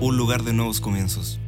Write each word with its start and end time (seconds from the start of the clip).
un 0.00 0.16
lugar 0.16 0.42
de 0.42 0.52
nuevos 0.52 0.80
comienzos. 0.80 1.38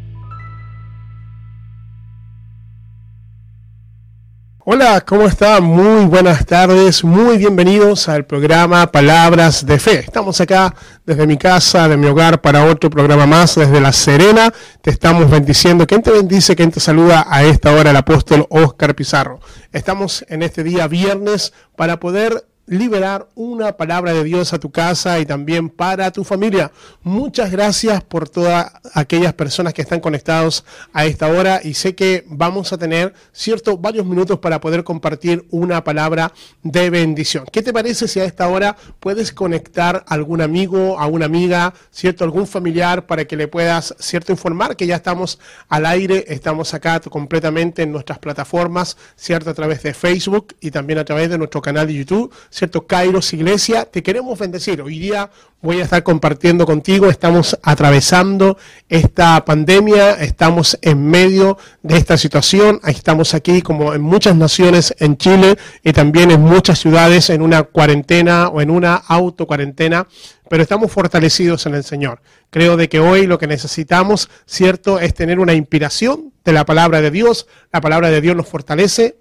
Hola, 4.62 5.00
¿cómo 5.00 5.26
están? 5.26 5.64
Muy 5.64 6.04
buenas 6.04 6.44
tardes, 6.44 7.02
muy 7.02 7.38
bienvenidos 7.38 8.10
al 8.10 8.26
programa 8.26 8.92
Palabras 8.92 9.64
de 9.64 9.78
Fe. 9.78 10.00
Estamos 10.00 10.38
acá 10.38 10.74
desde 11.06 11.26
mi 11.26 11.38
casa, 11.38 11.88
de 11.88 11.96
mi 11.96 12.06
hogar, 12.06 12.42
para 12.42 12.66
otro 12.66 12.90
programa 12.90 13.24
más 13.24 13.54
desde 13.54 13.80
La 13.80 13.90
Serena. 13.90 14.52
Te 14.82 14.90
estamos 14.90 15.30
bendiciendo. 15.30 15.86
¿Quién 15.86 16.02
te 16.02 16.10
bendice? 16.10 16.54
¿Quién 16.54 16.70
te 16.70 16.78
saluda 16.78 17.26
a 17.30 17.42
esta 17.42 17.72
hora? 17.72 17.88
El 17.88 17.96
apóstol 17.96 18.46
Oscar 18.50 18.94
Pizarro. 18.94 19.40
Estamos 19.72 20.26
en 20.28 20.42
este 20.42 20.62
día 20.62 20.86
viernes 20.88 21.54
para 21.74 21.98
poder 21.98 22.49
liberar 22.70 23.26
una 23.34 23.76
palabra 23.76 24.14
de 24.14 24.22
Dios 24.22 24.52
a 24.52 24.60
tu 24.60 24.70
casa 24.70 25.18
y 25.18 25.26
también 25.26 25.70
para 25.70 26.12
tu 26.12 26.22
familia. 26.22 26.70
Muchas 27.02 27.50
gracias 27.50 28.04
por 28.04 28.28
todas 28.28 28.70
aquellas 28.94 29.32
personas 29.32 29.74
que 29.74 29.82
están 29.82 29.98
conectados 29.98 30.64
a 30.92 31.04
esta 31.04 31.26
hora 31.26 31.60
y 31.64 31.74
sé 31.74 31.96
que 31.96 32.24
vamos 32.28 32.72
a 32.72 32.78
tener 32.78 33.12
cierto 33.32 33.76
varios 33.76 34.06
minutos 34.06 34.38
para 34.38 34.60
poder 34.60 34.84
compartir 34.84 35.44
una 35.50 35.82
palabra 35.82 36.32
de 36.62 36.90
bendición. 36.90 37.44
¿Qué 37.50 37.60
te 37.60 37.72
parece 37.72 38.06
si 38.06 38.20
a 38.20 38.24
esta 38.24 38.46
hora 38.46 38.76
puedes 39.00 39.32
conectar 39.32 40.04
a 40.06 40.14
algún 40.14 40.40
amigo, 40.40 41.00
a 41.00 41.08
una 41.08 41.26
amiga, 41.26 41.74
cierto 41.90 42.22
algún 42.22 42.46
familiar 42.46 43.06
para 43.06 43.24
que 43.24 43.34
le 43.34 43.48
puedas 43.48 43.96
cierto 43.98 44.30
informar 44.30 44.76
que 44.76 44.86
ya 44.86 44.94
estamos 44.94 45.40
al 45.68 45.86
aire, 45.86 46.24
estamos 46.28 46.72
acá 46.72 47.00
completamente 47.00 47.82
en 47.82 47.90
nuestras 47.90 48.20
plataformas, 48.20 48.96
cierto 49.16 49.50
a 49.50 49.54
través 49.54 49.82
de 49.82 49.92
Facebook 49.92 50.54
y 50.60 50.70
también 50.70 51.00
a 51.00 51.04
través 51.04 51.30
de 51.30 51.36
nuestro 51.36 51.60
canal 51.60 51.88
de 51.88 51.94
YouTube 51.94 52.32
¿cierto? 52.60 52.86
Kairos 52.86 53.32
Iglesia, 53.32 53.86
te 53.86 54.02
queremos 54.02 54.38
bendecir. 54.38 54.82
Hoy 54.82 54.98
día 54.98 55.30
voy 55.62 55.80
a 55.80 55.84
estar 55.84 56.02
compartiendo 56.02 56.66
contigo, 56.66 57.08
estamos 57.08 57.58
atravesando 57.62 58.58
esta 58.86 59.42
pandemia, 59.46 60.10
estamos 60.20 60.78
en 60.82 61.06
medio 61.06 61.56
de 61.82 61.96
esta 61.96 62.18
situación, 62.18 62.78
estamos 62.86 63.32
aquí 63.32 63.62
como 63.62 63.94
en 63.94 64.02
muchas 64.02 64.36
naciones 64.36 64.94
en 64.98 65.16
Chile 65.16 65.56
y 65.82 65.94
también 65.94 66.30
en 66.30 66.42
muchas 66.42 66.78
ciudades 66.78 67.30
en 67.30 67.40
una 67.40 67.62
cuarentena 67.62 68.48
o 68.48 68.60
en 68.60 68.70
una 68.70 68.94
autocuarentena, 68.94 70.06
pero 70.50 70.62
estamos 70.62 70.92
fortalecidos 70.92 71.64
en 71.64 71.76
el 71.76 71.84
Señor. 71.84 72.20
Creo 72.50 72.76
de 72.76 72.90
que 72.90 73.00
hoy 73.00 73.26
lo 73.26 73.38
que 73.38 73.46
necesitamos, 73.46 74.28
cierto, 74.44 75.00
es 75.00 75.14
tener 75.14 75.38
una 75.38 75.54
inspiración 75.54 76.34
de 76.44 76.52
la 76.52 76.66
palabra 76.66 77.00
de 77.00 77.10
Dios, 77.10 77.46
la 77.72 77.80
palabra 77.80 78.10
de 78.10 78.20
Dios 78.20 78.36
nos 78.36 78.48
fortalece, 78.48 79.19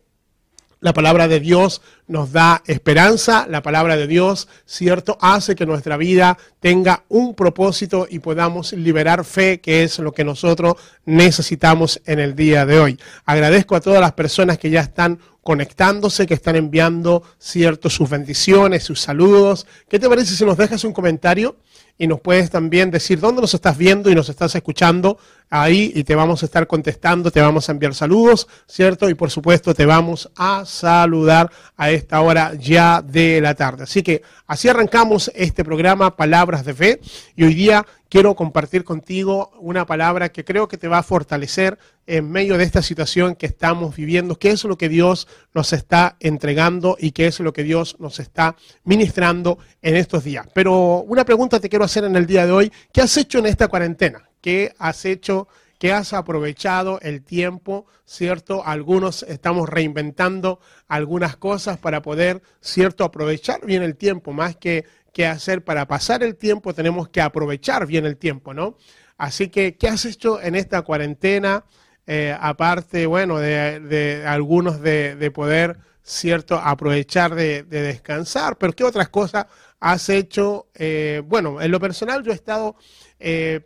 la 0.81 0.93
palabra 0.93 1.27
de 1.27 1.39
Dios 1.39 1.81
nos 2.07 2.31
da 2.31 2.63
esperanza, 2.65 3.45
la 3.49 3.61
palabra 3.61 3.97
de 3.97 4.07
Dios, 4.07 4.47
cierto, 4.65 5.17
hace 5.21 5.55
que 5.55 5.65
nuestra 5.65 5.97
vida 5.97 6.37
tenga 6.59 7.03
un 7.09 7.35
propósito 7.35 8.07
y 8.09 8.19
podamos 8.19 8.73
liberar 8.73 9.25
fe, 9.25 9.59
que 9.59 9.83
es 9.83 9.99
lo 9.99 10.13
que 10.13 10.23
nosotros 10.23 10.75
necesitamos 11.05 12.01
en 12.05 12.19
el 12.19 12.35
día 12.35 12.65
de 12.65 12.79
hoy. 12.79 12.99
Agradezco 13.25 13.75
a 13.75 13.81
todas 13.81 14.01
las 14.01 14.13
personas 14.13 14.57
que 14.57 14.69
ya 14.69 14.81
están 14.81 15.19
conectándose, 15.43 16.27
que 16.27 16.33
están 16.33 16.55
enviando, 16.55 17.23
cierto, 17.37 17.89
sus 17.89 18.09
bendiciones, 18.09 18.83
sus 18.83 19.01
saludos. 19.01 19.67
¿Qué 19.89 19.99
te 19.99 20.09
parece 20.09 20.35
si 20.35 20.45
nos 20.45 20.57
dejas 20.57 20.83
un 20.83 20.93
comentario? 20.93 21.57
y 22.01 22.07
nos 22.07 22.21
puedes 22.21 22.49
también 22.49 22.89
decir 22.89 23.19
dónde 23.19 23.41
nos 23.41 23.53
estás 23.53 23.77
viendo 23.77 24.09
y 24.09 24.15
nos 24.15 24.29
estás 24.29 24.55
escuchando 24.55 25.19
ahí 25.49 25.91
y 25.95 26.03
te 26.03 26.15
vamos 26.15 26.43
a 26.43 26.45
estar 26.45 26.67
contestando, 26.67 27.31
te 27.31 27.41
vamos 27.41 27.67
a 27.67 27.71
enviar 27.71 27.93
saludos, 27.95 28.47
¿cierto? 28.67 29.09
Y 29.09 29.15
por 29.15 29.31
supuesto 29.31 29.73
te 29.73 29.85
vamos 29.85 30.29
a 30.35 30.65
saludar 30.65 31.51
a 31.75 31.91
esta 31.91 32.21
hora 32.21 32.53
ya 32.55 33.01
de 33.01 33.41
la 33.41 33.55
tarde. 33.55 33.83
Así 33.83 34.03
que 34.03 34.21
así 34.47 34.67
arrancamos 34.67 35.31
este 35.35 35.63
programa 35.63 36.15
Palabras 36.15 36.65
de 36.65 36.73
Fe 36.73 37.01
y 37.35 37.43
hoy 37.43 37.53
día 37.53 37.85
quiero 38.09 38.35
compartir 38.35 38.83
contigo 38.83 39.51
una 39.59 39.85
palabra 39.85 40.29
que 40.29 40.43
creo 40.43 40.67
que 40.67 40.77
te 40.77 40.87
va 40.87 40.99
a 40.99 41.03
fortalecer 41.03 41.77
en 42.07 42.29
medio 42.29 42.57
de 42.57 42.63
esta 42.63 42.81
situación 42.81 43.35
que 43.35 43.45
estamos 43.45 43.95
viviendo, 43.95 44.37
qué 44.37 44.49
es 44.49 44.63
lo 44.63 44.77
que 44.77 44.89
Dios 44.89 45.27
nos 45.53 45.73
está 45.73 46.17
entregando 46.19 46.97
y 46.99 47.11
qué 47.11 47.27
es 47.27 47.39
lo 47.39 47.53
que 47.53 47.63
Dios 47.63 47.97
nos 47.99 48.19
está 48.19 48.55
ministrando 48.83 49.59
en 49.81 49.95
estos 49.95 50.23
días. 50.23 50.47
Pero 50.53 51.01
una 51.01 51.23
pregunta 51.23 51.59
te 51.59 51.69
quiero 51.69 51.85
hacer 51.85 52.03
en 52.03 52.15
el 52.15 52.25
día 52.25 52.47
de 52.47 52.51
hoy, 52.51 52.71
¿qué 52.91 53.01
has 53.01 53.15
hecho 53.15 53.37
en 53.39 53.45
esta 53.45 53.67
cuarentena? 53.67 54.28
¿Qué 54.41 54.73
has 54.79 55.05
hecho? 55.05 55.47
¿Qué 55.77 55.93
has 55.93 56.11
aprovechado 56.13 56.99
el 57.01 57.23
tiempo, 57.23 57.85
cierto? 58.05 58.65
Algunos 58.65 59.23
estamos 59.23 59.69
reinventando 59.69 60.59
algunas 60.87 61.37
cosas 61.37 61.77
para 61.77 62.01
poder, 62.01 62.41
cierto, 62.59 63.05
aprovechar 63.05 63.65
bien 63.65 63.83
el 63.83 63.95
tiempo, 63.95 64.33
más 64.33 64.57
que 64.57 64.85
qué 65.13 65.25
hacer 65.25 65.63
para 65.63 65.87
pasar 65.87 66.23
el 66.23 66.35
tiempo, 66.35 66.73
tenemos 66.73 67.09
que 67.09 67.21
aprovechar 67.21 67.85
bien 67.85 68.05
el 68.05 68.17
tiempo, 68.17 68.53
¿no? 68.53 68.77
Así 69.17 69.49
que, 69.49 69.75
¿qué 69.75 69.87
has 69.87 70.05
hecho 70.05 70.41
en 70.41 70.55
esta 70.55 70.81
cuarentena? 70.81 71.65
Eh, 72.07 72.35
aparte, 72.39 73.05
bueno, 73.05 73.37
de, 73.37 74.23
algunos 74.25 74.81
de, 74.81 75.31
poder, 75.33 75.77
cierto, 76.01 76.55
aprovechar 76.55 77.35
de, 77.35 77.63
descansar, 77.63 78.57
pero 78.57 78.73
¿qué 78.73 78.83
otras 78.83 79.09
cosas 79.09 79.45
has 79.79 80.09
hecho? 80.09 80.67
Eh, 80.73 81.21
bueno, 81.25 81.61
en 81.61 81.69
lo 81.69 81.79
personal 81.79 82.23
yo 82.23 82.31
he 82.31 82.35
estado, 82.35 82.75
eh, 83.19 83.61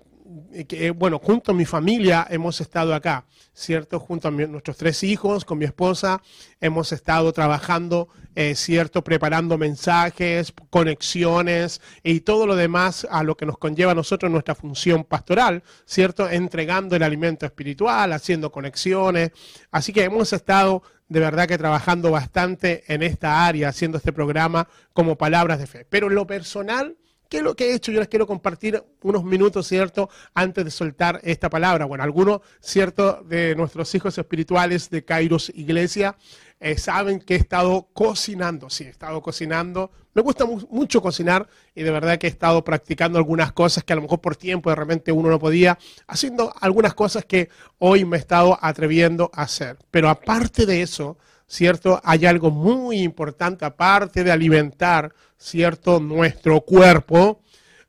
bueno, 0.96 1.20
junto 1.20 1.52
a 1.52 1.56
mi 1.56 1.66
familia 1.66 2.28
hemos 2.30 2.62
estado 2.62 2.94
acá. 2.94 3.26
¿cierto? 3.54 4.00
Junto 4.00 4.28
a 4.28 4.32
nuestros 4.32 4.78
tres 4.78 5.04
hijos, 5.04 5.46
con 5.46 5.58
mi 5.60 5.66
esposa, 5.66 6.22
hemos 6.60 6.92
estado 6.92 7.32
trabajando, 7.34 8.10
eh, 8.36 8.56
¿cierto? 8.56 9.04
Preparando 9.04 9.58
mensajes, 9.58 10.54
conexiones 10.70 11.82
y 12.04 12.22
todo 12.22 12.48
lo 12.48 12.56
demás 12.56 13.08
a 13.10 13.24
lo 13.24 13.38
que 13.38 13.46
nos 13.46 13.58
conlleva 13.58 13.92
a 13.92 13.96
nosotros 13.96 14.32
nuestra 14.32 14.56
función 14.56 15.04
pastoral, 15.04 15.64
¿cierto? 15.86 16.30
Entregando 16.30 16.96
el 16.96 17.04
alimento 17.04 17.46
espiritual, 17.46 18.12
haciendo 18.12 18.52
conexiones. 18.52 19.32
Así 19.72 19.94
que 19.94 20.04
hemos 20.04 20.34
estado 20.34 20.82
de 21.08 21.20
verdad 21.20 21.48
que 21.48 21.60
trabajando 21.60 22.10
bastante 22.10 22.84
en 22.88 23.04
esta 23.04 23.46
área, 23.46 23.70
haciendo 23.70 24.00
este 24.00 24.14
programa 24.14 24.68
como 24.94 25.16
palabras 25.16 25.60
de 25.60 25.68
fe. 25.68 25.86
Pero 25.88 26.08
en 26.08 26.16
lo 26.16 26.26
personal, 26.26 26.98
¿Qué 27.34 27.38
es 27.38 27.44
lo 27.44 27.56
que 27.56 27.72
he 27.72 27.74
hecho? 27.74 27.92
Yo 27.92 27.98
les 28.00 28.10
quiero 28.10 28.28
compartir 28.28 28.84
unos 29.02 29.24
minutos, 29.24 29.68
¿cierto? 29.68 30.08
Antes 30.36 30.66
de 30.66 30.70
soltar 30.70 31.20
esta 31.24 31.50
palabra. 31.50 31.86
Bueno, 31.86 32.04
algunos, 32.04 32.42
¿cierto? 32.60 33.24
De 33.28 33.56
nuestros 33.56 33.96
hijos 33.96 34.16
espirituales 34.16 34.92
de 34.92 35.04
Kairos 35.04 35.52
Iglesia 35.56 36.16
eh, 36.60 36.78
saben 36.78 37.20
que 37.20 37.34
he 37.34 37.38
estado 37.38 37.88
cocinando. 37.92 38.70
Sí, 38.70 38.84
he 38.84 38.90
estado 38.90 39.20
cocinando. 39.24 39.90
Me 40.14 40.22
gusta 40.22 40.46
mucho 40.46 41.02
cocinar 41.02 41.50
y 41.74 41.82
de 41.82 41.90
verdad 41.90 42.20
que 42.20 42.28
he 42.28 42.30
estado 42.30 42.64
practicando 42.64 43.18
algunas 43.18 43.52
cosas 43.52 43.84
que 43.84 43.94
a 43.94 43.96
lo 43.96 44.04
mejor 44.04 44.22
por 44.22 44.36
tiempo 44.36 44.70
de 44.70 44.76
repente 44.76 45.12
uno 45.12 45.30
no 45.30 45.40
podía, 45.40 45.80
haciendo 46.06 46.54
algunas 46.62 46.94
cosas 46.94 47.26
que 47.26 47.50
hoy 47.80 48.06
me 48.06 48.18
he 48.18 48.20
estado 48.20 48.60
atreviendo 48.62 49.32
a 49.34 49.42
hacer. 49.42 49.80
Pero 49.90 50.08
aparte 50.08 50.68
de 50.68 50.84
eso, 50.84 51.18
¿cierto? 51.48 52.00
Hay 52.04 52.26
algo 52.26 52.52
muy 52.52 53.02
importante, 53.02 53.66
aparte 53.66 54.24
de 54.24 54.32
alimentar, 54.32 55.14
¿cierto? 55.38 56.00
Nuestro 56.00 56.62
cuerpo. 56.62 57.42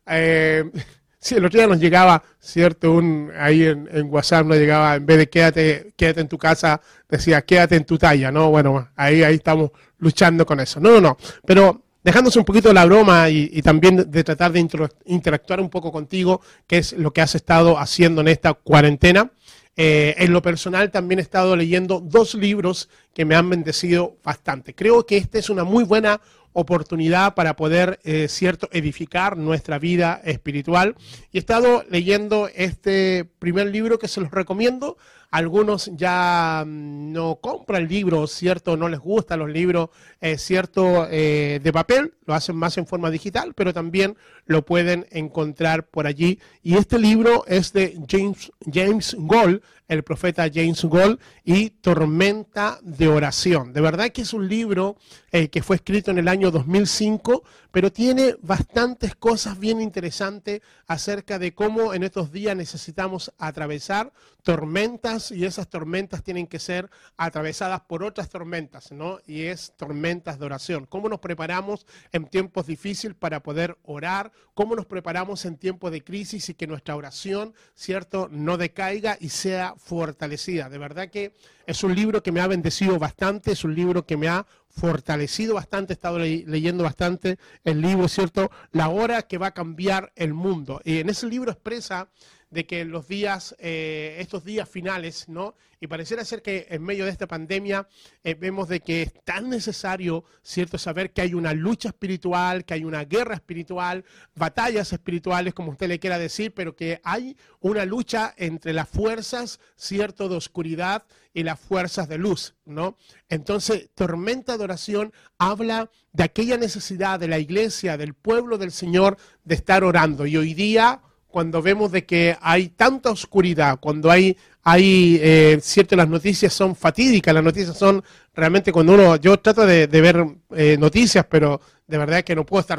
Eh, 0.07 0.65
sí, 1.19 1.37
el 1.37 1.45
otro 1.45 1.59
día 1.59 1.67
nos 1.67 1.81
llegaba, 1.81 2.23
¿cierto? 2.41 2.93
Un, 2.93 3.31
ahí 3.39 3.65
en, 3.65 3.89
WhatsApp 4.11 4.47
nos 4.47 4.59
llegaba, 4.59 4.97
en 4.97 5.07
vez 5.07 5.19
de 5.19 5.29
quédate, 5.29 5.93
quédate 5.97 6.21
en 6.21 6.29
tu 6.29 6.39
casa, 6.39 6.81
decía 7.09 7.43
quédate 7.43 7.77
en 7.77 7.85
tu 7.85 7.99
talla, 7.99 8.31
¿no? 8.31 8.51
Bueno, 8.51 8.89
ahí, 8.97 9.23
ahí 9.23 9.37
estamos 9.37 9.71
luchando 9.99 10.45
con 10.45 10.61
eso. 10.61 10.81
No, 10.81 10.91
no, 10.91 11.01
no. 11.01 11.17
Pero 11.47 11.85
dejándose 12.05 12.39
un 12.39 12.45
poquito 12.45 12.73
la 12.73 12.85
broma 12.85 13.31
y, 13.31 13.63
también 13.63 14.11
de 14.11 14.25
tratar 14.25 14.53
de 14.53 14.69
interactuar 15.07 15.61
un 15.61 15.71
poco 15.71 15.91
contigo, 15.91 16.43
que 16.67 16.79
es 16.79 16.93
lo 16.93 17.13
que 17.13 17.23
has 17.23 17.35
estado 17.35 17.79
haciendo 17.79 18.21
en 18.21 18.29
esta 18.29 18.53
cuarentena. 18.53 19.31
Eh, 19.77 20.15
en 20.19 20.33
lo 20.33 20.41
personal 20.41 20.91
también 20.91 21.19
he 21.19 21.23
estado 21.23 21.57
leyendo 21.57 22.01
dos 22.01 22.35
libros 22.35 22.89
que 23.13 23.25
me 23.25 23.35
han 23.35 23.51
bendecido 23.51 24.17
bastante. 24.23 24.75
Creo 24.75 25.05
que 25.05 25.17
esta 25.17 25.39
es 25.39 25.51
una 25.51 25.65
muy 25.65 25.85
buena 25.85 26.21
oportunidad 26.53 27.35
para 27.35 27.57
poder, 27.57 27.99
eh, 28.05 28.29
cierto, 28.29 28.69
edificar 28.73 29.37
nuestra 29.37 29.79
vida 29.79 30.21
espiritual. 30.25 30.95
Y 31.33 31.39
he 31.39 31.41
estado 31.41 31.85
leyendo 31.91 32.49
este 32.55 33.25
primer 33.25 33.67
libro 33.67 33.99
que 33.99 34.09
se 34.09 34.21
los 34.21 34.31
recomiendo. 34.31 34.97
Algunos 35.35 35.91
ya 35.97 36.63
mm, 36.65 37.13
no 37.13 37.41
compran 37.41 37.89
libros, 37.89 38.31
cierto, 38.31 38.77
no 38.77 38.89
les 38.89 39.01
gustan 39.01 39.41
los 39.41 39.51
libros, 39.51 39.89
eh, 40.21 40.39
cierto, 40.39 41.09
eh, 41.11 41.59
de 41.61 41.73
papel, 41.73 42.15
lo 42.25 42.35
hacen 42.35 42.55
más 42.55 42.79
en 42.79 42.87
forma 42.87 43.11
digital, 43.11 43.53
pero 43.53 43.75
también 43.75 44.17
lo 44.47 44.65
pueden 44.65 45.09
encontrar 45.11 45.89
por 45.89 46.07
allí. 46.07 46.39
Y 46.63 46.77
este 46.77 47.01
libro 47.01 47.45
es 47.49 47.73
de 47.73 47.99
James, 48.09 48.53
James 48.73 49.17
Gold, 49.19 49.61
el 49.89 50.05
profeta 50.05 50.49
James 50.53 50.85
Gold, 50.85 51.19
y 51.45 51.71
Tormenta 51.71 52.79
de 52.83 53.09
Oración. 53.09 53.73
De 53.73 53.81
verdad 53.81 54.11
que 54.11 54.23
es 54.23 54.33
un 54.33 54.49
libro 54.49 54.97
que 55.31 55.63
fue 55.63 55.77
escrito 55.77 56.11
en 56.13 56.19
el 56.19 56.29
año 56.29 56.51
2005, 56.51 57.43
pero 57.71 57.93
tiene 57.93 58.37
bastantes 58.41 59.15
cosas 59.15 59.59
bien 59.59 59.81
interesantes 59.83 60.63
acerca 60.87 61.39
de 61.39 61.53
cómo 61.53 61.93
en 61.93 62.05
estos 62.05 62.31
días 62.33 62.57
necesitamos 62.57 63.33
atravesar 63.37 64.13
tormentas 64.45 65.24
y 65.31 65.45
esas 65.45 65.69
tormentas 65.69 66.23
tienen 66.23 66.47
que 66.47 66.59
ser 66.59 66.91
atravesadas 67.17 67.81
por 67.83 68.03
otras 68.03 68.29
tormentas, 68.29 68.93
¿no? 68.93 69.19
Y 69.27 69.43
es 69.43 69.73
tormentas 69.77 70.39
de 70.39 70.47
oración. 70.47 70.87
¿Cómo 70.87 71.09
nos 71.09 71.21
preparamos 71.21 71.87
en 72.13 72.27
tiempos 72.27 72.67
difíciles 72.67 73.17
para 73.17 73.43
poder 73.43 73.77
orar? 73.85 74.33
¿Cómo 74.55 74.77
nos 74.77 74.87
preparamos 74.87 75.45
en 75.45 75.57
tiempos 75.57 75.93
de 75.93 76.03
crisis 76.03 76.49
y 76.49 76.55
que 76.55 76.67
nuestra 76.67 76.97
oración, 76.97 77.55
¿cierto?, 77.75 78.29
no 78.31 78.57
decaiga 78.57 79.17
y 79.21 79.29
sea 79.29 79.75
fortalecida. 79.77 80.69
De 80.69 80.79
verdad 80.79 81.11
que 81.11 81.35
es 81.67 81.83
un 81.83 81.95
libro 81.95 82.23
que 82.23 82.33
me 82.33 82.41
ha 82.41 82.47
bendecido 82.47 82.99
bastante, 82.99 83.53
es 83.53 83.65
un 83.65 83.75
libro 83.75 84.07
que 84.07 84.17
me 84.17 84.29
ha 84.29 84.47
fortalecido 84.69 85.55
bastante, 85.55 85.93
he 85.93 85.95
estado 85.95 86.19
leyendo 86.19 86.85
bastante 86.85 87.39
el 87.63 87.81
libro, 87.81 88.09
¿cierto? 88.09 88.51
La 88.73 88.89
hora 88.89 89.23
que 89.23 89.39
va 89.39 89.49
a 89.49 89.55
cambiar 89.55 90.13
el 90.17 90.35
mundo. 90.35 90.81
Y 90.85 90.99
en 90.99 91.09
ese 91.09 91.27
libro 91.27 91.53
expresa 91.53 92.09
de 92.51 92.67
que 92.67 92.85
los 92.85 93.09
días, 93.09 93.55
eh, 93.59 94.17
estos 94.19 94.45
días 94.45 94.69
finales, 94.69 95.29
¿no? 95.29 95.55
Y 95.81 95.87
pareciera 95.87 96.25
ser 96.25 96.41
que 96.41 96.67
en 96.71 96.83
medio 96.83 97.05
de 97.05 97.11
esta 97.11 97.27
pandemia 97.27 97.87
eh, 98.23 98.35
vemos 98.35 98.69
de 98.69 98.81
que 98.81 99.03
es 99.03 99.13
tan 99.25 99.51
necesario, 99.51 100.25
¿cierto?, 100.43 100.79
saber 100.79 101.13
que 101.13 101.21
hay 101.21 101.35
una 101.35 101.53
lucha 101.53 101.89
espiritual, 101.89 102.65
que 102.65 102.75
hay 102.75 102.85
una 102.85 103.05
guerra 103.05 103.35
espiritual, 103.35 104.05
batallas 104.35 104.93
espirituales, 104.93 105.53
como 105.53 105.73
usted 105.73 105.89
le 105.89 105.99
quiera 105.99 106.19
decir, 106.19 106.55
pero 106.55 106.75
que 106.75 107.01
hay 107.05 107.37
una 107.61 107.85
lucha 107.85 108.35
entre 108.39 108.73
las 108.73 108.89
fuerzas, 108.89 109.61
¿cierto?, 109.77 110.29
de 110.29 110.37
oscuridad 110.37 111.05
y 111.35 111.43
las 111.43 111.61
fuerzas 111.61 112.09
de 112.09 112.17
luz, 112.17 112.55
¿no? 112.65 112.97
Entonces, 113.29 113.91
tormenta 113.95 114.57
de 114.57 114.65
oración 114.65 115.13
habla 115.37 115.91
de 116.13 116.25
aquella 116.25 116.57
necesidad 116.57 117.19
de 117.19 117.29
la 117.29 117.41
iglesia, 117.41 117.97
del 117.97 118.15
pueblo 118.15 118.57
del 118.57 118.71
Señor, 118.71 119.19
de 119.45 119.57
estar 119.57 119.83
orando. 119.85 120.27
Y 120.27 120.37
hoy 120.37 120.55
día 120.55 121.03
cuando 121.35 121.61
vemos 121.61 121.91
de 121.91 122.07
que 122.07 122.37
hay 122.41 122.69
tanta 122.69 123.11
oscuridad, 123.11 123.81
cuando 123.81 124.09
hay, 124.09 124.37
hay 124.63 125.19
eh, 125.21 125.59
cierto, 125.61 125.97
las 125.97 126.09
noticias 126.09 126.53
son 126.53 126.77
fatídicas, 126.77 127.35
las 127.35 127.43
noticias 127.43 127.77
son 127.77 128.05
realmente 128.33 128.71
cuando 128.71 128.95
uno, 128.95 129.17
yo 129.17 129.37
trato 129.41 129.67
de, 129.67 129.89
ver 129.89 130.25
eh, 130.53 130.77
noticias, 130.79 131.27
pero 131.29 131.61
de 131.89 131.99
verdad 131.99 132.23
que 132.23 132.37
no 132.37 132.47
puedo 132.47 132.61
estar. 132.61 132.79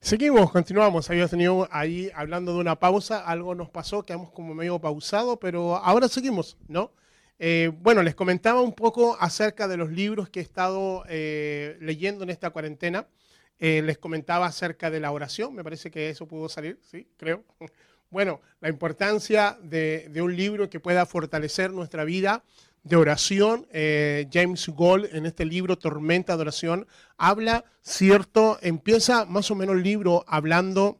Seguimos, 0.00 0.50
continuamos, 0.50 1.10
habíamos 1.10 1.30
tenido 1.30 1.68
ahí 1.70 2.10
hablando 2.14 2.54
de 2.54 2.60
una 2.60 2.78
pausa, 2.78 3.18
algo 3.18 3.54
nos 3.54 3.68
pasó, 3.68 4.02
quedamos 4.02 4.30
como 4.30 4.54
medio 4.54 4.80
pausado, 4.80 5.38
pero 5.38 5.76
ahora 5.76 6.08
seguimos, 6.08 6.56
¿no? 6.68 6.92
Eh, 7.38 7.70
bueno, 7.82 8.02
les 8.02 8.14
comentaba 8.14 8.62
un 8.62 8.72
poco 8.72 9.18
acerca 9.20 9.68
de 9.68 9.76
los 9.76 9.90
libros 9.90 10.30
que 10.30 10.40
he 10.40 10.42
estado 10.42 11.04
leyendo 11.06 12.24
en 12.24 12.30
esta 12.30 12.48
cuarentena. 12.48 13.08
Eh, 13.64 13.80
les 13.80 13.96
comentaba 13.96 14.46
acerca 14.46 14.90
de 14.90 14.98
la 14.98 15.12
oración, 15.12 15.54
me 15.54 15.62
parece 15.62 15.88
que 15.88 16.10
eso 16.10 16.26
pudo 16.26 16.48
salir, 16.48 16.80
sí, 16.90 17.06
creo. 17.16 17.44
Bueno, 18.10 18.40
la 18.60 18.68
importancia 18.68 19.56
de, 19.62 20.10
un 20.16 20.36
libro 20.36 20.68
que 20.68 20.80
pueda 20.80 21.06
fortalecer 21.06 21.70
nuestra 21.70 22.04
vida 22.04 22.42
de 22.82 22.96
oración. 22.96 23.66
Eh, 23.72 24.28
James 24.30 24.68
Gold 24.68 25.14
en 25.14 25.24
este 25.24 25.46
libro, 25.46 25.78
Tormenta 25.78 26.36
de 26.36 26.42
Oración, 26.42 26.86
habla, 27.16 27.64
cierto, 27.80 28.58
empieza 28.60 29.24
más 29.24 29.50
o 29.50 29.54
menos 29.54 29.76
el 29.76 29.82
libro 29.82 30.24
hablando 30.26 30.98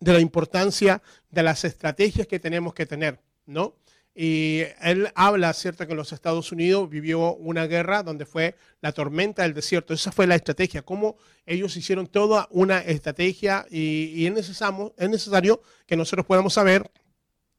de 0.00 0.12
la 0.12 0.20
importancia 0.20 1.00
de 1.30 1.44
las 1.44 1.64
estrategias 1.64 2.26
que 2.26 2.40
tenemos 2.40 2.74
que 2.74 2.84
tener, 2.84 3.20
¿no? 3.46 3.76
Y 4.20 4.64
él 4.80 5.12
habla, 5.14 5.52
cierto, 5.52 5.86
que 5.86 5.94
los 5.94 6.12
Estados 6.12 6.50
Unidos 6.50 6.90
vivió 6.90 7.36
una 7.36 7.68
guerra 7.68 8.02
donde 8.02 8.26
fue 8.26 8.56
la 8.80 8.90
tormenta 8.90 9.42
del 9.42 9.54
desierto. 9.54 9.94
Esa 9.94 10.10
fue 10.10 10.26
la 10.26 10.34
estrategia, 10.34 10.82
cómo 10.82 11.18
ellos 11.46 11.76
hicieron 11.76 12.08
toda 12.08 12.48
una 12.50 12.80
estrategia 12.80 13.64
y, 13.70 14.26
es, 14.26 14.32
necesario, 14.32 14.92
es 14.98 15.08
necesario 15.08 15.62
que 15.86 15.94
nosotros 15.96 16.26
podamos 16.26 16.54
saber 16.54 16.90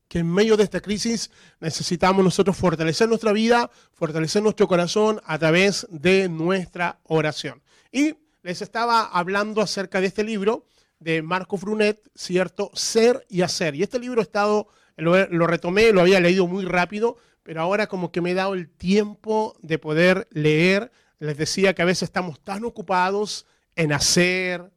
que 0.10 0.20
en 0.20 0.30
medio 0.30 0.58
de 0.58 0.64
esta 0.66 0.82
crisis 0.82 1.32
necesitamos 1.62 2.26
nosotros 2.26 2.58
fortalecer 2.58 3.08
nuestra 3.08 3.32
vida, 3.32 3.72
fortalecer 3.94 4.44
nuestro 4.44 4.68
corazón 4.68 5.22
a 5.24 5.40
través 5.40 5.88
de 5.90 6.28
nuestra 6.28 7.00
oración. 7.06 7.62
Y 7.90 8.16
les 8.44 8.62
estaba 8.62 9.06
hablando 9.06 9.62
acerca 9.62 10.02
de 10.02 10.08
este 10.08 10.26
libro 10.26 10.66
de 11.00 11.22
Marco 11.22 11.58
Brunet, 11.58 12.02
¿cierto? 12.16 12.70
Ser 12.74 13.26
y 13.30 13.44
hacer. 13.44 13.76
Y 13.76 13.84
este 13.84 13.98
libro 13.98 14.20
ha 14.20 14.24
estado 14.24 14.68
lo, 15.00 15.48
retomé, 15.48 15.92
lo 15.92 16.02
había 16.02 16.20
leído 16.20 16.48
muy 16.48 16.66
rápido, 16.66 17.18
pero 17.44 17.62
ahora 17.62 17.88
como 17.88 18.12
que 18.12 18.22
me 18.22 18.32
he 18.32 18.36
dado 18.36 18.54
el 18.54 18.70
tiempo 18.70 19.56
de 19.62 19.80
poder 19.80 20.28
leer. 20.32 20.92
Les 21.20 21.38
decía 21.38 21.74
que 21.74 21.82
a 21.82 21.86
veces 21.86 22.04
estamos 22.04 22.40
tan 22.40 22.64
ocupados 22.64 23.46
en 23.76 23.94
hacer, 23.94 24.72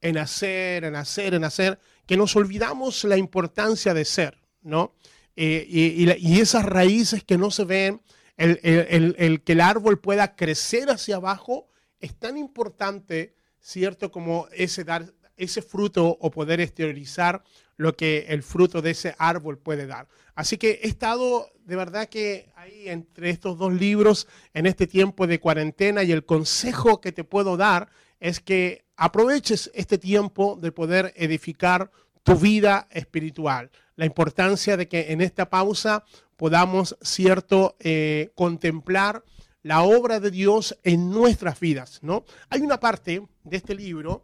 en 0.00 0.18
hacer, 0.18 0.84
en 0.84 0.96
hacer, 0.96 1.34
en 1.34 1.44
hacer, 1.44 1.78
que 2.06 2.16
nos 2.16 2.36
olvidamos 2.36 3.04
la 3.04 3.16
importancia 3.16 3.94
de 3.94 4.04
ser, 4.04 4.38
¿no? 4.62 4.94
Eh, 5.36 5.66
y, 5.68 6.40
esas 6.40 6.64
raíces 6.64 7.22
que 7.22 7.36
no 7.36 7.50
se 7.50 7.64
ven, 7.64 8.00
el, 8.36 8.58
el, 8.62 9.42
que 9.42 9.52
el 9.52 9.60
árbol 9.60 10.00
pueda 10.00 10.34
crecer 10.34 10.90
hacia 10.90 11.16
abajo, 11.16 11.68
es 12.00 12.14
tan 12.14 12.38
importante, 12.38 13.34
¿cierto? 13.60 14.10
Como 14.10 14.48
ese 14.52 14.84
dar 14.84 15.12
ese 15.36 15.62
fruto 15.62 16.16
o 16.20 16.30
poder 16.30 16.60
exteriorizar 16.60 17.42
lo 17.76 17.96
que 17.96 18.26
el 18.28 18.42
fruto 18.42 18.82
de 18.82 18.90
ese 18.90 19.14
árbol 19.18 19.58
puede 19.58 19.86
dar. 19.86 20.08
Así 20.34 20.56
que 20.56 20.80
he 20.82 20.88
estado 20.88 21.50
de 21.64 21.76
verdad 21.76 22.08
que 22.08 22.52
ahí 22.54 22.88
entre 22.88 23.30
estos 23.30 23.58
dos 23.58 23.72
libros 23.72 24.28
en 24.54 24.66
este 24.66 24.86
tiempo 24.86 25.26
de 25.26 25.40
cuarentena 25.40 26.04
y 26.04 26.12
el 26.12 26.24
consejo 26.24 27.00
que 27.00 27.12
te 27.12 27.24
puedo 27.24 27.56
dar 27.56 27.88
es 28.20 28.40
que 28.40 28.84
aproveches 28.96 29.70
este 29.74 29.98
tiempo 29.98 30.56
de 30.60 30.72
poder 30.72 31.12
edificar 31.16 31.90
tu 32.22 32.36
vida 32.36 32.88
espiritual. 32.90 33.70
La 33.96 34.06
importancia 34.06 34.76
de 34.76 34.88
que 34.88 35.12
en 35.12 35.20
esta 35.20 35.50
pausa 35.50 36.04
podamos, 36.36 36.96
cierto, 37.02 37.76
eh, 37.80 38.30
contemplar 38.34 39.24
la 39.62 39.82
obra 39.82 40.20
de 40.20 40.30
Dios 40.30 40.78
en 40.84 41.10
nuestras 41.10 41.58
vidas, 41.58 41.98
¿no? 42.02 42.24
Hay 42.48 42.60
una 42.60 42.78
parte 42.78 43.26
de 43.42 43.56
este 43.56 43.74
libro 43.74 44.22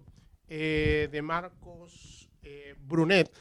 eh, 0.48 1.08
de 1.10 1.22
Marcos 1.22 2.11
eh, 2.42 2.74
Brunet, 2.78 3.32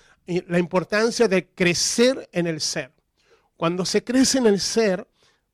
la 0.48 0.60
importancia 0.60 1.28
de 1.28 1.48
crecer 1.50 2.30
en 2.32 2.48
el 2.48 2.62
ser. 2.62 2.92
Cuando 3.58 3.86
se 3.86 4.04
crece 4.04 4.38
en 4.38 4.48
el 4.48 4.60
ser, 4.60 5.08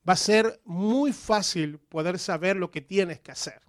va 0.08 0.14
a 0.14 0.18
ser 0.18 0.60
muy 0.66 1.14
fácil 1.14 1.80
poder 1.80 2.20
saber 2.20 2.56
lo 2.56 2.72
que 2.72 2.82
tienes 2.82 3.20
que 3.20 3.32
hacer. 3.32 3.62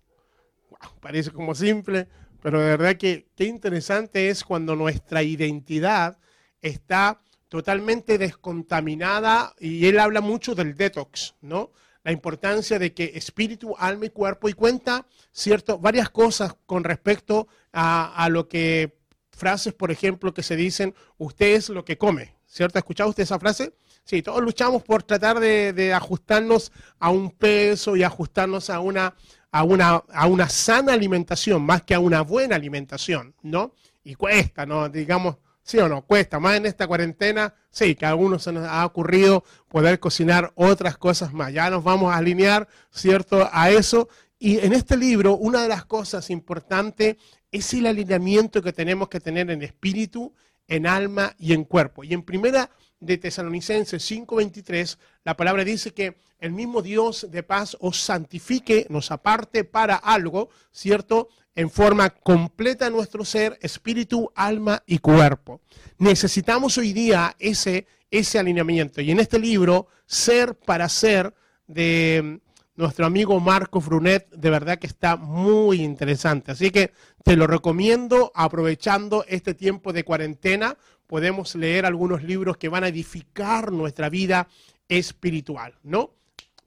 parece 1.00 1.30
como 1.30 1.54
simple, 1.54 2.08
pero 2.42 2.60
de 2.60 2.66
verdad 2.66 2.96
que 2.96 3.28
qué 3.34 3.44
interesante 3.44 4.28
es 4.28 4.44
cuando 4.44 4.76
nuestra 4.76 5.22
identidad 5.22 6.18
está 6.60 7.20
totalmente 7.48 8.18
descontaminada 8.18 9.54
y 9.58 9.86
él 9.86 9.98
habla 9.98 10.20
mucho 10.20 10.54
del 10.54 10.76
detox, 10.76 11.34
¿no? 11.40 11.72
la 12.08 12.12
importancia 12.12 12.78
de 12.78 12.94
que 12.94 13.12
espíritu, 13.16 13.74
alma 13.76 14.06
y 14.06 14.08
cuerpo, 14.10 14.48
y 14.48 14.54
cuenta, 14.54 15.06
¿cierto? 15.30 15.78
Varias 15.78 16.08
cosas 16.08 16.54
con 16.64 16.82
respecto 16.82 17.48
a, 17.70 18.28
lo 18.30 18.48
que, 18.48 18.96
frases, 19.38 19.72
por 19.72 19.90
ejemplo, 19.90 20.34
que 20.34 20.42
se 20.42 20.56
dicen, 20.56 20.94
usted 21.16 21.54
es 21.54 21.68
lo 21.68 21.84
que 21.84 21.96
come, 21.96 22.34
¿cierto? 22.46 22.78
¿Ha 22.78 22.80
escuchado 22.80 23.10
usted 23.10 23.22
esa 23.22 23.38
frase? 23.38 23.74
Sí, 24.04 24.22
todos 24.22 24.42
luchamos 24.42 24.82
por 24.82 25.02
tratar 25.02 25.38
de, 25.40 25.92
ajustarnos 25.94 26.72
a 26.98 27.10
un 27.10 27.30
peso 27.30 27.96
y 27.96 28.02
ajustarnos 28.02 28.70
a 28.70 28.80
una, 28.80 29.14
a, 29.50 29.62
una, 29.62 30.02
a 30.12 30.26
una 30.26 30.48
sana 30.48 30.92
alimentación, 30.92 31.62
más 31.62 31.82
que 31.82 31.94
a 31.94 32.00
una 32.00 32.22
buena 32.22 32.56
alimentación, 32.56 33.34
¿no? 33.42 33.74
Y 34.04 34.14
cuesta, 34.14 34.66
¿no? 34.66 34.88
Digamos, 34.88 35.36
¿Sí 35.68 35.76
o 35.76 35.86
no? 35.86 36.00
Cuesta. 36.00 36.40
Más 36.40 36.56
en 36.56 36.64
esta 36.64 36.86
cuarentena, 36.86 37.52
sí, 37.70 37.94
que 37.94 38.06
a 38.06 38.08
algunos 38.08 38.42
se 38.42 38.52
nos 38.52 38.66
ha 38.66 38.86
ocurrido 38.86 39.44
poder 39.68 40.00
cocinar 40.00 40.50
otras 40.54 40.96
cosas 40.96 41.34
más. 41.34 41.52
Ya 41.52 41.68
nos 41.68 41.84
vamos 41.84 42.10
a 42.10 42.16
alinear, 42.16 42.66
¿cierto?, 42.90 43.46
a 43.52 43.68
eso. 43.68 44.08
Y 44.38 44.60
en 44.60 44.72
este 44.72 44.96
libro, 44.96 45.36
una 45.36 45.60
de 45.60 45.68
las 45.68 45.84
cosas 45.84 46.30
importantes 46.30 47.16
es 47.50 47.72
el 47.74 47.86
alineamiento 47.86 48.62
que 48.62 48.72
tenemos 48.72 49.08
que 49.08 49.20
tener 49.20 49.50
en 49.50 49.62
espíritu, 49.62 50.32
en 50.66 50.86
alma 50.86 51.34
y 51.38 51.54
en 51.54 51.64
cuerpo. 51.64 52.04
Y 52.04 52.14
en 52.14 52.22
primera 52.22 52.70
de 53.00 53.18
Tesalonicenses 53.18 54.02
5:23, 54.02 54.98
la 55.24 55.36
palabra 55.36 55.64
dice 55.64 55.92
que 55.92 56.18
el 56.40 56.52
mismo 56.52 56.82
Dios 56.82 57.26
de 57.30 57.42
paz 57.42 57.76
os 57.80 58.00
santifique, 58.00 58.86
nos 58.90 59.10
aparte 59.10 59.64
para 59.64 59.96
algo, 59.96 60.50
¿cierto? 60.72 61.28
en 61.58 61.70
forma 61.70 62.10
completa 62.10 62.88
nuestro 62.88 63.24
ser, 63.24 63.58
espíritu, 63.60 64.30
alma 64.36 64.80
y 64.86 64.98
cuerpo. 64.98 65.60
Necesitamos 65.98 66.78
hoy 66.78 66.92
día 66.92 67.34
ese, 67.40 67.84
ese 68.12 68.38
alineamiento. 68.38 69.00
Y 69.00 69.10
en 69.10 69.18
este 69.18 69.40
libro, 69.40 69.88
Ser 70.06 70.54
para 70.54 70.88
Ser, 70.88 71.34
de 71.66 72.38
nuestro 72.78 73.06
amigo 73.06 73.40
Marco 73.40 73.80
Brunet, 73.80 74.30
de 74.30 74.50
verdad 74.50 74.78
que 74.78 74.86
está 74.86 75.16
muy 75.16 75.82
interesante. 75.82 76.52
Así 76.52 76.70
que 76.70 76.92
te 77.24 77.34
lo 77.36 77.48
recomiendo 77.48 78.30
aprovechando 78.36 79.24
este 79.26 79.52
tiempo 79.52 79.92
de 79.92 80.04
cuarentena. 80.04 80.78
Podemos 81.08 81.56
leer 81.56 81.84
algunos 81.86 82.22
libros 82.22 82.56
que 82.56 82.68
van 82.68 82.84
a 82.84 82.88
edificar 82.88 83.72
nuestra 83.72 84.08
vida 84.08 84.46
espiritual, 84.88 85.74
¿no? 85.82 86.14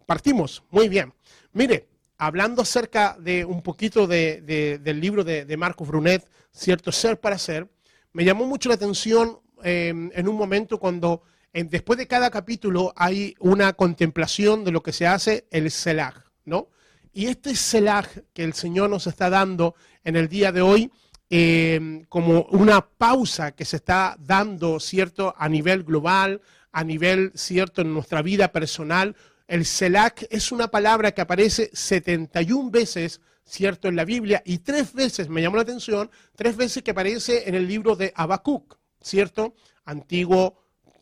Partimos, 0.06 0.64
muy 0.70 0.90
bien. 0.90 1.14
Mire, 1.54 1.88
hablando 2.18 2.62
acerca 2.62 3.16
de 3.18 3.46
un 3.46 3.62
poquito 3.62 4.06
de- 4.06 4.42
de- 4.42 4.80
del 4.80 5.00
libro 5.00 5.24
de, 5.24 5.46
de 5.46 5.58
Marcos 5.58 5.88
Brunet, 5.88 6.28
cierto, 6.52 6.92
Ser 6.92 7.22
para 7.22 7.38
Ser, 7.38 7.70
me 8.12 8.26
llamó 8.26 8.46
mucho 8.46 8.68
la 8.68 8.76
atención 8.76 9.40
eh, 9.64 9.88
en 10.14 10.28
un 10.28 10.36
momento 10.36 10.78
cuando 10.78 11.22
después 11.54 11.98
de 12.00 12.08
cada 12.08 12.30
capítulo 12.30 12.94
hay 12.96 13.36
una 13.40 13.74
contemplación 13.74 14.64
de 14.64 14.72
lo 14.72 14.82
que 14.82 14.94
se 14.94 15.08
hace 15.08 15.48
el 15.52 15.70
Selah, 15.70 16.26
¿no? 16.46 16.70
Y 17.14 17.28
este 17.28 17.56
Selah 17.56 18.08
que 18.34 18.44
el 18.44 18.54
Señor 18.54 18.90
nos 18.90 19.08
está 19.08 19.30
dando 19.30 19.76
en 20.04 20.16
el 20.16 20.30
día 20.30 20.52
de 20.52 20.62
hoy, 20.62 20.92
eh, 21.30 22.06
como 22.10 22.44
una 22.52 22.82
pausa 22.82 23.52
que 23.52 23.66
se 23.66 23.78
está 23.78 24.16
dando, 24.20 24.80
¿cierto?, 24.80 25.34
a 25.38 25.50
nivel 25.50 25.84
global, 25.84 26.42
a 26.72 26.84
nivel, 26.84 27.32
¿cierto?, 27.36 27.82
en 27.82 27.94
nuestra 27.94 28.22
vida 28.22 28.52
personal. 28.52 29.16
El 29.48 29.66
Selah 29.66 30.14
es 30.30 30.52
una 30.52 30.70
palabra 30.70 31.12
que 31.12 31.22
aparece 31.22 31.70
71 31.74 32.72
veces, 32.72 33.20
¿cierto?, 33.44 33.90
en 33.90 33.98
la 33.98 34.06
Biblia 34.06 34.42
y 34.46 34.60
tres 34.60 34.94
veces, 34.94 35.28
me 35.28 35.42
llamó 35.42 35.58
la 35.58 35.64
atención, 35.64 36.10
tres 36.36 36.56
veces 36.56 36.84
que 36.84 36.92
aparece 36.92 37.50
en 37.50 37.56
el 37.56 37.68
libro 37.68 37.96
de 37.98 38.14
Habacuc, 38.16 38.78
¿cierto? 39.02 39.54
Antiguo 39.84 40.61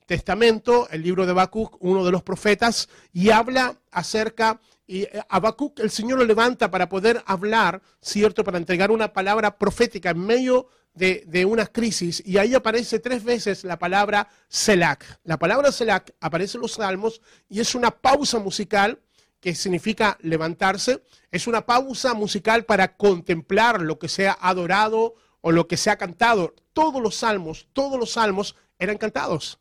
Testamento, 0.09 0.89
el 0.89 1.03
libro 1.03 1.23
de 1.27 1.33
Habacuc, 1.33 1.77
uno 1.81 2.03
de 2.03 2.09
los 2.09 2.23
profetas, 2.23 2.89
y 3.13 3.29
habla 3.29 3.77
acerca, 3.91 4.59
y 4.87 5.03
eh, 5.03 5.21
Habacuc 5.29 5.79
el 5.81 5.91
Señor 5.91 6.17
lo 6.17 6.25
levanta 6.25 6.71
para 6.71 6.89
poder 6.89 7.21
hablar, 7.27 7.79
¿cierto? 8.01 8.43
Para 8.43 8.57
entregar 8.57 8.89
una 8.89 9.13
palabra 9.13 9.55
profética 9.59 10.09
en 10.09 10.25
medio 10.25 10.67
de, 10.95 11.25
de 11.27 11.45
una 11.45 11.67
crisis, 11.67 12.23
y 12.25 12.39
ahí 12.39 12.55
aparece 12.55 12.97
tres 12.97 13.23
veces 13.23 13.63
la 13.63 13.77
palabra 13.77 14.27
Selak. 14.47 15.19
La 15.25 15.37
palabra 15.37 15.71
Selak 15.71 16.15
aparece 16.21 16.57
en 16.57 16.61
los 16.61 16.71
salmos 16.71 17.21
y 17.47 17.59
es 17.59 17.75
una 17.75 17.91
pausa 17.91 18.39
musical 18.39 18.99
que 19.39 19.53
significa 19.53 20.17
levantarse, 20.21 21.03
es 21.29 21.45
una 21.45 21.67
pausa 21.67 22.15
musical 22.15 22.65
para 22.65 22.97
contemplar 22.97 23.79
lo 23.79 23.99
que 23.99 24.09
sea 24.09 24.35
adorado 24.41 25.13
o 25.41 25.51
lo 25.51 25.67
que 25.67 25.77
sea 25.77 25.97
cantado. 25.97 26.55
Todos 26.73 26.99
los 26.99 27.13
salmos, 27.13 27.67
todos 27.73 27.99
los 27.99 28.13
salmos 28.13 28.55
eran 28.79 28.97
cantados. 28.97 29.59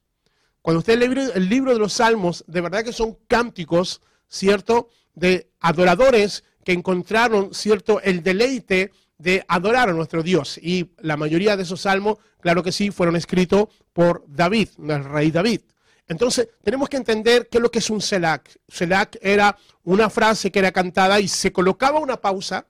Cuando 0.69 0.81
usted 0.81 0.99
lee 0.99 1.31
el 1.35 1.49
libro, 1.49 1.73
de 1.73 1.79
los 1.79 1.95
salmos, 1.95 2.45
de 2.47 2.61
verdad 2.61 2.85
que 2.85 2.93
son 2.93 3.17
cánticos, 3.27 4.03
¿cierto? 4.29 4.91
De 5.15 5.49
adoradores 5.61 6.45
que 6.63 6.73
encontraron, 6.73 7.55
¿cierto? 7.55 8.03
El 8.03 8.23
deleite 8.23 8.93
de 9.17 9.47
adorar 9.49 9.89
a 9.89 9.95
nuestro 9.95 10.23
Dios. 10.23 10.59
Y 10.59 10.91
la 10.99 11.17
mayoría 11.17 11.57
de 11.57 11.63
esos 11.63 11.81
salmos, 11.81 12.19
claro 12.43 12.63
que 12.63 12.71
sí, 12.71 12.91
fueron 12.91 13.17
escritos 13.17 13.69
por 13.95 14.27
David, 14.29 14.69
el 14.87 15.05
rey 15.05 15.31
David. 15.31 15.63
Entonces, 16.07 16.51
tenemos 16.63 16.91
que 16.91 16.99
entender 16.99 17.49
qué 17.49 17.57
es 17.57 17.63
lo 17.63 17.71
que 17.71 17.79
es 17.79 17.89
un 17.89 18.03
selak. 18.03 18.61
Selak 18.69 19.17
era 19.23 19.57
una 19.85 20.11
frase 20.11 20.51
que 20.51 20.59
era 20.59 20.71
cantada 20.71 21.19
y 21.19 21.29
se 21.29 21.51
colocaba 21.51 21.99
una 21.99 22.19
pausa 22.19 22.67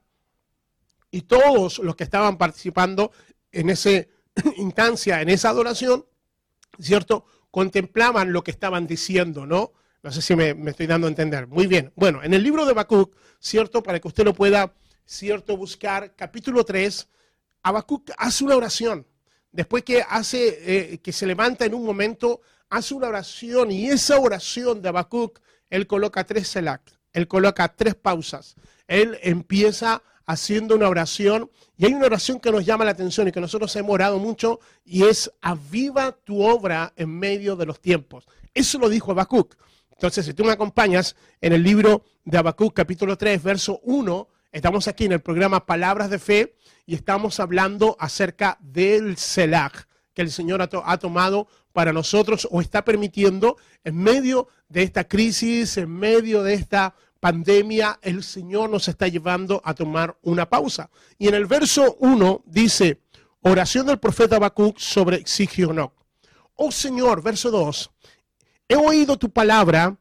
y 1.10 1.22
todos 1.22 1.80
los 1.80 1.96
que 1.96 2.04
estaban 2.04 2.38
participando 2.38 3.10
en 3.50 3.70
esa 3.70 3.90
instancia, 4.56 5.20
en 5.20 5.30
esa 5.30 5.48
adoración, 5.48 6.06
¿cierto? 6.78 7.24
Contemplaban 7.50 8.32
lo 8.32 8.44
que 8.44 8.50
estaban 8.50 8.86
diciendo, 8.86 9.46
¿no? 9.46 9.72
No 10.02 10.12
sé 10.12 10.22
si 10.22 10.36
me, 10.36 10.50
estoy 10.66 10.86
dando 10.86 11.06
a 11.06 11.10
entender. 11.10 11.46
Muy 11.46 11.66
bien. 11.66 11.92
Bueno, 11.96 12.22
en 12.22 12.32
el 12.34 12.42
libro 12.42 12.64
de 12.64 12.70
Habacuc, 12.70 13.14
¿cierto? 13.40 13.82
Para 13.82 13.98
que 13.98 14.08
usted 14.08 14.24
lo 14.24 14.34
pueda, 14.34 14.74
¿cierto? 15.04 15.56
Buscar, 15.56 16.14
capítulo 16.14 16.64
3, 16.64 17.08
Habacuc 17.62 18.10
hace 18.16 18.44
una 18.44 18.56
oración. 18.56 19.06
Después 19.50 19.82
que 19.82 20.02
hace, 20.08 20.92
eh, 20.92 20.98
que 20.98 21.12
se 21.12 21.26
levanta 21.26 21.64
en 21.64 21.74
un 21.74 21.84
momento, 21.84 22.40
hace 22.70 22.94
una 22.94 23.08
oración 23.08 23.72
y 23.72 23.88
esa 23.88 24.18
oración 24.18 24.82
de 24.82 24.90
Habacuc, 24.90 25.40
él 25.70 25.86
coloca 25.86 26.24
tres 26.24 26.48
selak, 26.48 26.82
él 27.12 27.26
coloca 27.26 27.68
tres 27.74 27.94
pausas. 27.94 28.54
Él 28.86 29.18
empieza 29.22 30.02
haciendo 30.28 30.76
una 30.76 30.88
oración 30.88 31.50
y 31.78 31.86
hay 31.86 31.94
una 31.94 32.04
oración 32.04 32.38
que 32.38 32.52
nos 32.52 32.66
llama 32.66 32.84
la 32.84 32.90
atención 32.90 33.26
y 33.26 33.32
que 33.32 33.40
nosotros 33.40 33.74
hemos 33.76 33.94
orado 33.94 34.18
mucho 34.18 34.60
y 34.84 35.04
es 35.04 35.32
aviva 35.40 36.12
tu 36.12 36.42
obra 36.42 36.92
en 36.96 37.18
medio 37.18 37.56
de 37.56 37.64
los 37.64 37.80
tiempos. 37.80 38.28
Eso 38.52 38.78
lo 38.78 38.90
dijo 38.90 39.10
Habacuc. 39.10 39.56
Entonces, 39.90 40.26
si 40.26 40.34
tú 40.34 40.44
me 40.44 40.52
acompañas 40.52 41.16
en 41.40 41.54
el 41.54 41.62
libro 41.62 42.04
de 42.26 42.36
Habacuc, 42.36 42.74
capítulo 42.74 43.16
3, 43.16 43.42
verso 43.42 43.80
1, 43.84 44.28
estamos 44.52 44.86
aquí 44.86 45.06
en 45.06 45.12
el 45.12 45.20
programa 45.20 45.64
Palabras 45.64 46.10
de 46.10 46.18
Fe 46.18 46.54
y 46.84 46.94
estamos 46.94 47.40
hablando 47.40 47.96
acerca 47.98 48.58
del 48.60 49.16
Selah 49.16 49.72
que 50.12 50.20
el 50.20 50.30
Señor 50.30 50.60
ha, 50.60 50.68
ha, 50.84 50.98
tomado 50.98 51.48
para 51.72 51.94
nosotros 51.94 52.46
o 52.50 52.60
está 52.60 52.84
permitiendo 52.84 53.56
en 53.82 53.96
medio 53.96 54.48
de 54.68 54.82
esta 54.82 55.04
crisis, 55.04 55.78
en 55.78 55.90
medio 55.90 56.42
de 56.42 56.52
esta 56.52 56.94
pandemia, 57.20 57.98
el 58.02 58.22
Señor 58.22 58.70
nos 58.70 58.88
está 58.88 59.08
llevando 59.08 59.60
a 59.64 59.74
tomar 59.74 60.16
una 60.22 60.48
pausa. 60.48 60.90
Y 61.18 61.28
en 61.28 61.34
el 61.34 61.46
verso 61.46 61.96
1 62.00 62.44
dice, 62.46 63.00
oración 63.42 63.86
del 63.86 63.98
profeta 63.98 64.36
Habacuc 64.36 64.78
sobre 64.78 65.26
Sigionoc. 65.26 65.92
Oh 66.54 66.72
Señor, 66.72 67.22
verso 67.22 67.50
2, 67.50 67.90
he 68.68 68.76
oído 68.76 69.16
tu 69.16 69.30
palabra, 69.30 69.96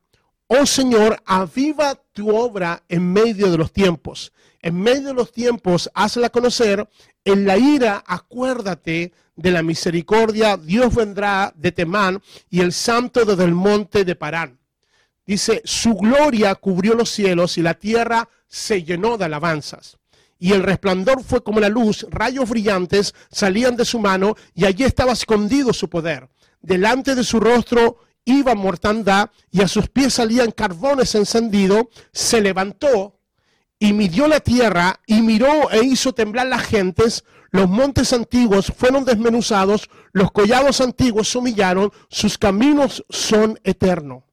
oh 0.48 0.66
Señor, 0.66 1.22
aviva 1.26 1.96
tu 2.14 2.36
obra 2.36 2.84
en 2.90 3.12
medio 3.14 3.52
de 3.52 3.58
los 3.58 3.72
tiempos. 3.72 4.34
En 4.62 4.82
medio 4.82 5.10
de 5.10 5.14
los 5.14 5.32
tiempos, 5.32 5.90
hazla 5.94 6.30
conocer. 6.30 6.90
En 7.24 7.46
la 7.46 7.58
ira, 7.58 8.04
acuérdate 8.06 9.14
de 9.36 9.52
la 9.52 9.62
misericordia. 9.62 10.58
Dios 10.58 10.94
vendrá 10.96 11.54
de 11.56 11.72
Temán 11.72 12.22
y 12.50 12.62
el 12.62 12.74
santo 12.74 13.24
desde 13.24 13.44
el 13.46 13.54
monte 13.54 14.04
de 14.04 14.16
Parán. 14.16 14.60
Dice, 15.28 15.62
su 15.66 15.96
gloria 15.96 16.56
cubrió 16.56 16.96
los 16.96 17.12
cielos 17.12 17.58
y 17.58 17.62
la 17.62 17.74
tierra 17.74 18.30
se 18.48 18.84
llenó 18.84 19.18
de 19.18 19.26
alabanzas. 19.26 19.98
Y 20.40 20.54
el 20.54 20.64
resplandor 20.64 21.22
fue 21.22 21.44
como 21.44 21.60
la 21.60 21.68
luz, 21.68 22.08
rayos 22.10 22.50
brillantes 22.50 23.14
salían 23.30 23.76
de 23.76 23.84
su 23.84 24.00
mano 24.00 24.36
y 24.56 24.64
allí 24.64 24.86
estaba 24.86 25.12
escondido 25.12 25.74
su 25.74 25.90
poder. 25.90 26.30
Delante 26.62 27.14
de 27.14 27.26
su 27.26 27.42
rostro 27.42 27.98
iba 28.24 28.56
mortandad 28.56 29.30
y 29.52 29.62
a 29.62 29.68
sus 29.68 29.90
pies 29.90 30.14
salían 30.14 30.52
carbones 30.52 31.14
encendidos. 31.14 31.88
Se 32.14 32.40
levantó 32.40 33.20
y 33.80 33.92
midió 33.92 34.28
la 34.30 34.40
tierra 34.40 35.02
y 35.06 35.22
miró 35.22 35.70
e 35.72 35.84
hizo 35.84 36.14
temblar 36.14 36.48
las 36.48 36.64
gentes. 36.64 37.26
Los 37.52 37.68
montes 37.68 38.14
antiguos 38.14 38.72
fueron 38.78 39.04
desmenuzados, 39.04 39.90
los 40.14 40.32
collados 40.32 40.80
antiguos 40.80 41.30
se 41.30 41.38
humillaron, 41.38 41.92
sus 42.10 42.38
caminos 42.38 43.04
son 43.10 43.60
eternos. 43.64 44.27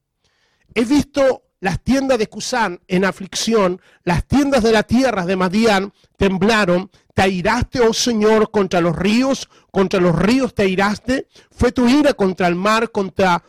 He 0.74 0.84
visto 0.84 1.42
las 1.60 1.82
tiendas 1.82 2.18
de 2.18 2.28
Cusán 2.28 2.80
en 2.88 3.04
aflicción, 3.04 3.80
las 4.02 4.26
tiendas 4.26 4.62
de 4.62 4.72
la 4.72 4.82
tierra 4.82 5.24
de 5.24 5.36
Madián 5.36 5.92
temblaron. 6.16 6.90
Te 7.14 7.22
airaste, 7.22 7.80
oh 7.80 7.94
Señor, 7.94 8.50
contra 8.50 8.80
los 8.80 8.94
ríos, 8.94 9.48
contra 9.70 10.00
los 10.00 10.14
ríos 10.14 10.54
te 10.54 10.64
airaste. 10.64 11.28
Fue 11.50 11.72
tu 11.72 11.88
ira 11.88 12.12
contra 12.12 12.48
el 12.48 12.56
mar, 12.56 12.90
contra 12.90 13.42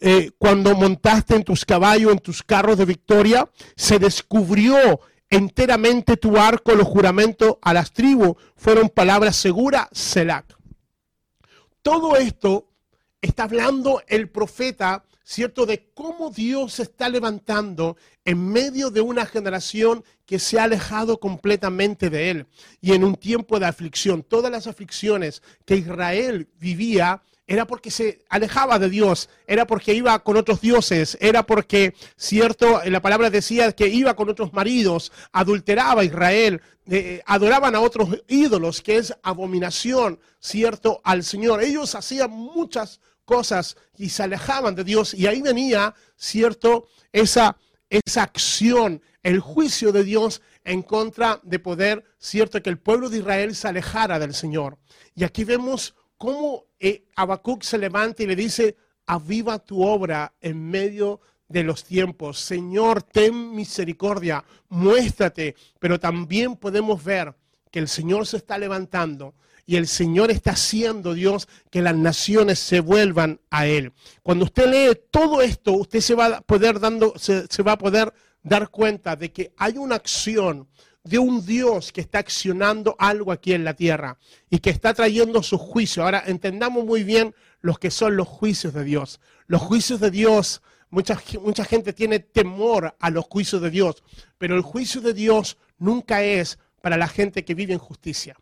eh, 0.00 0.30
cuando 0.38 0.74
montaste 0.76 1.34
en 1.34 1.44
tus 1.44 1.64
caballos, 1.64 2.12
en 2.12 2.20
tus 2.20 2.42
carros 2.42 2.78
de 2.78 2.84
victoria. 2.84 3.50
Se 3.76 3.98
descubrió 3.98 5.00
enteramente 5.28 6.16
tu 6.16 6.38
arco, 6.38 6.74
los 6.74 6.86
juramentos 6.86 7.56
a 7.62 7.74
las 7.74 7.92
tribus 7.92 8.36
fueron 8.56 8.88
palabras 8.88 9.36
seguras, 9.36 9.88
Selac. 9.92 10.56
Todo 11.82 12.16
esto 12.16 12.68
está 13.20 13.44
hablando 13.44 14.02
el 14.06 14.28
profeta 14.28 15.04
¿cierto? 15.30 15.64
De 15.64 15.92
cómo 15.94 16.30
Dios 16.30 16.74
se 16.74 16.82
está 16.82 17.08
levantando 17.08 17.96
en 18.24 18.48
medio 18.48 18.90
de 18.90 19.00
una 19.00 19.24
generación 19.24 20.02
que 20.26 20.40
se 20.40 20.58
ha 20.58 20.64
alejado 20.64 21.20
completamente 21.20 22.10
de 22.10 22.30
Él. 22.30 22.46
Y 22.80 22.94
en 22.94 23.04
un 23.04 23.14
tiempo 23.14 23.60
de 23.60 23.66
aflicción, 23.66 24.24
todas 24.24 24.50
las 24.50 24.66
aflicciones 24.66 25.40
que 25.64 25.76
Israel 25.76 26.48
vivía 26.58 27.22
era 27.46 27.64
porque 27.64 27.92
se 27.92 28.24
alejaba 28.28 28.80
de 28.80 28.90
Dios, 28.90 29.28
era 29.46 29.68
porque 29.68 29.94
iba 29.94 30.18
con 30.18 30.36
otros 30.36 30.60
dioses, 30.60 31.16
era 31.20 31.44
porque, 31.44 31.94
cierto, 32.16 32.80
la 32.84 33.00
palabra 33.00 33.30
decía 33.30 33.70
que 33.72 33.86
iba 33.86 34.14
con 34.14 34.28
otros 34.28 34.52
maridos, 34.52 35.12
adulteraba 35.30 36.02
a 36.02 36.04
Israel, 36.04 36.60
eh, 36.88 37.22
adoraban 37.24 37.76
a 37.76 37.80
otros 37.80 38.08
ídolos, 38.26 38.82
que 38.82 38.96
es 38.96 39.14
abominación, 39.22 40.18
cierto, 40.40 41.00
al 41.04 41.22
Señor. 41.22 41.62
Ellos 41.62 41.94
hacían 41.94 42.30
muchas 42.30 43.00
cosas 43.30 43.76
y 43.96 44.08
se 44.08 44.24
alejaban 44.24 44.74
de 44.74 44.82
Dios 44.82 45.14
y 45.14 45.28
ahí 45.28 45.40
venía, 45.40 45.94
cierto, 46.16 46.88
esa, 47.12 47.56
esa 47.88 48.24
acción, 48.24 49.00
el 49.22 49.38
juicio 49.38 49.92
de 49.92 50.02
Dios 50.02 50.42
en 50.64 50.82
contra 50.82 51.38
de 51.44 51.60
poder, 51.60 52.02
cierto, 52.18 52.60
que 52.60 52.70
el 52.70 52.80
pueblo 52.80 53.08
de 53.08 53.18
Israel 53.18 53.54
se 53.54 53.68
alejara 53.68 54.18
del 54.18 54.34
Señor. 54.34 54.78
Y 55.14 55.22
aquí 55.22 55.44
vemos 55.44 55.94
cómo 56.16 56.66
eh, 56.80 57.04
se 57.60 57.78
levanta 57.78 58.24
y 58.24 58.26
le 58.26 58.34
dice, 58.34 58.76
aviva 59.06 59.60
tu 59.60 59.80
obra 59.80 60.34
en 60.40 60.68
medio 60.68 61.20
de 61.46 61.62
los 61.62 61.84
tiempos. 61.84 62.40
Señor, 62.40 63.04
ten 63.04 63.54
misericordia, 63.54 64.44
muéstrate, 64.68 65.54
pero 65.78 66.00
también 66.00 66.56
podemos 66.56 67.02
ver 67.04 67.32
que 67.70 67.78
el 67.78 67.88
Señor 67.88 68.26
se 68.26 68.36
está 68.36 68.58
levantando 68.58 69.34
y 69.70 69.76
el 69.76 69.86
Señor 69.86 70.32
está 70.32 70.50
haciendo, 70.50 71.14
Dios, 71.14 71.46
que 71.70 71.80
las 71.80 71.94
naciones 71.94 72.58
se 72.58 72.80
vuelvan 72.80 73.40
a 73.50 73.68
Él. 73.68 73.92
Cuando 74.22 74.46
usted 74.46 74.66
lee 74.66 75.00
todo 75.12 75.42
esto, 75.42 75.74
usted 75.74 76.00
se 76.00 76.16
va 76.16 76.26
a 76.26 76.40
poder, 76.40 76.80
dando, 76.80 77.14
se, 77.16 77.62
va 77.62 77.72
a 77.72 77.78
poder 77.78 78.12
dar 78.42 78.70
cuenta 78.70 79.14
de 79.14 79.30
que 79.30 79.52
hay 79.56 79.78
una 79.78 79.94
acción 79.94 80.66
de 81.04 81.20
un 81.20 81.46
Dios 81.46 81.92
que 81.92 82.00
está 82.00 82.18
accionando 82.18 82.96
algo 82.98 83.30
aquí 83.30 83.52
en 83.52 83.62
la 83.62 83.74
tierra 83.74 84.18
y 84.50 84.58
que 84.58 84.70
está 84.70 84.92
trayendo 84.92 85.40
su 85.40 85.56
juicio. 85.56 86.02
Ahora 86.02 86.24
entendamos 86.26 86.84
muy 86.84 87.04
bien 87.04 87.32
los 87.60 87.78
que 87.78 87.92
son 87.92 88.16
los 88.16 88.26
juicios 88.26 88.74
de 88.74 88.82
Dios. 88.82 89.20
Los 89.46 89.62
juicios 89.62 90.00
de 90.00 90.10
Dios, 90.10 90.62
mucha, 90.90 91.22
mucha 91.40 91.64
gente 91.64 91.92
tiene 91.92 92.18
temor 92.18 92.96
a 92.98 93.10
los 93.10 93.24
juicios 93.26 93.62
de 93.62 93.70
Dios, 93.70 94.02
pero 94.36 94.56
el 94.56 94.62
juicio 94.62 95.00
de 95.00 95.14
Dios 95.14 95.58
nunca 95.78 96.24
es 96.24 96.58
para 96.80 96.96
la 96.96 97.08
gente 97.08 97.44
que 97.44 97.54
vive 97.54 97.72
en 97.72 97.78
justicia. 97.78 98.36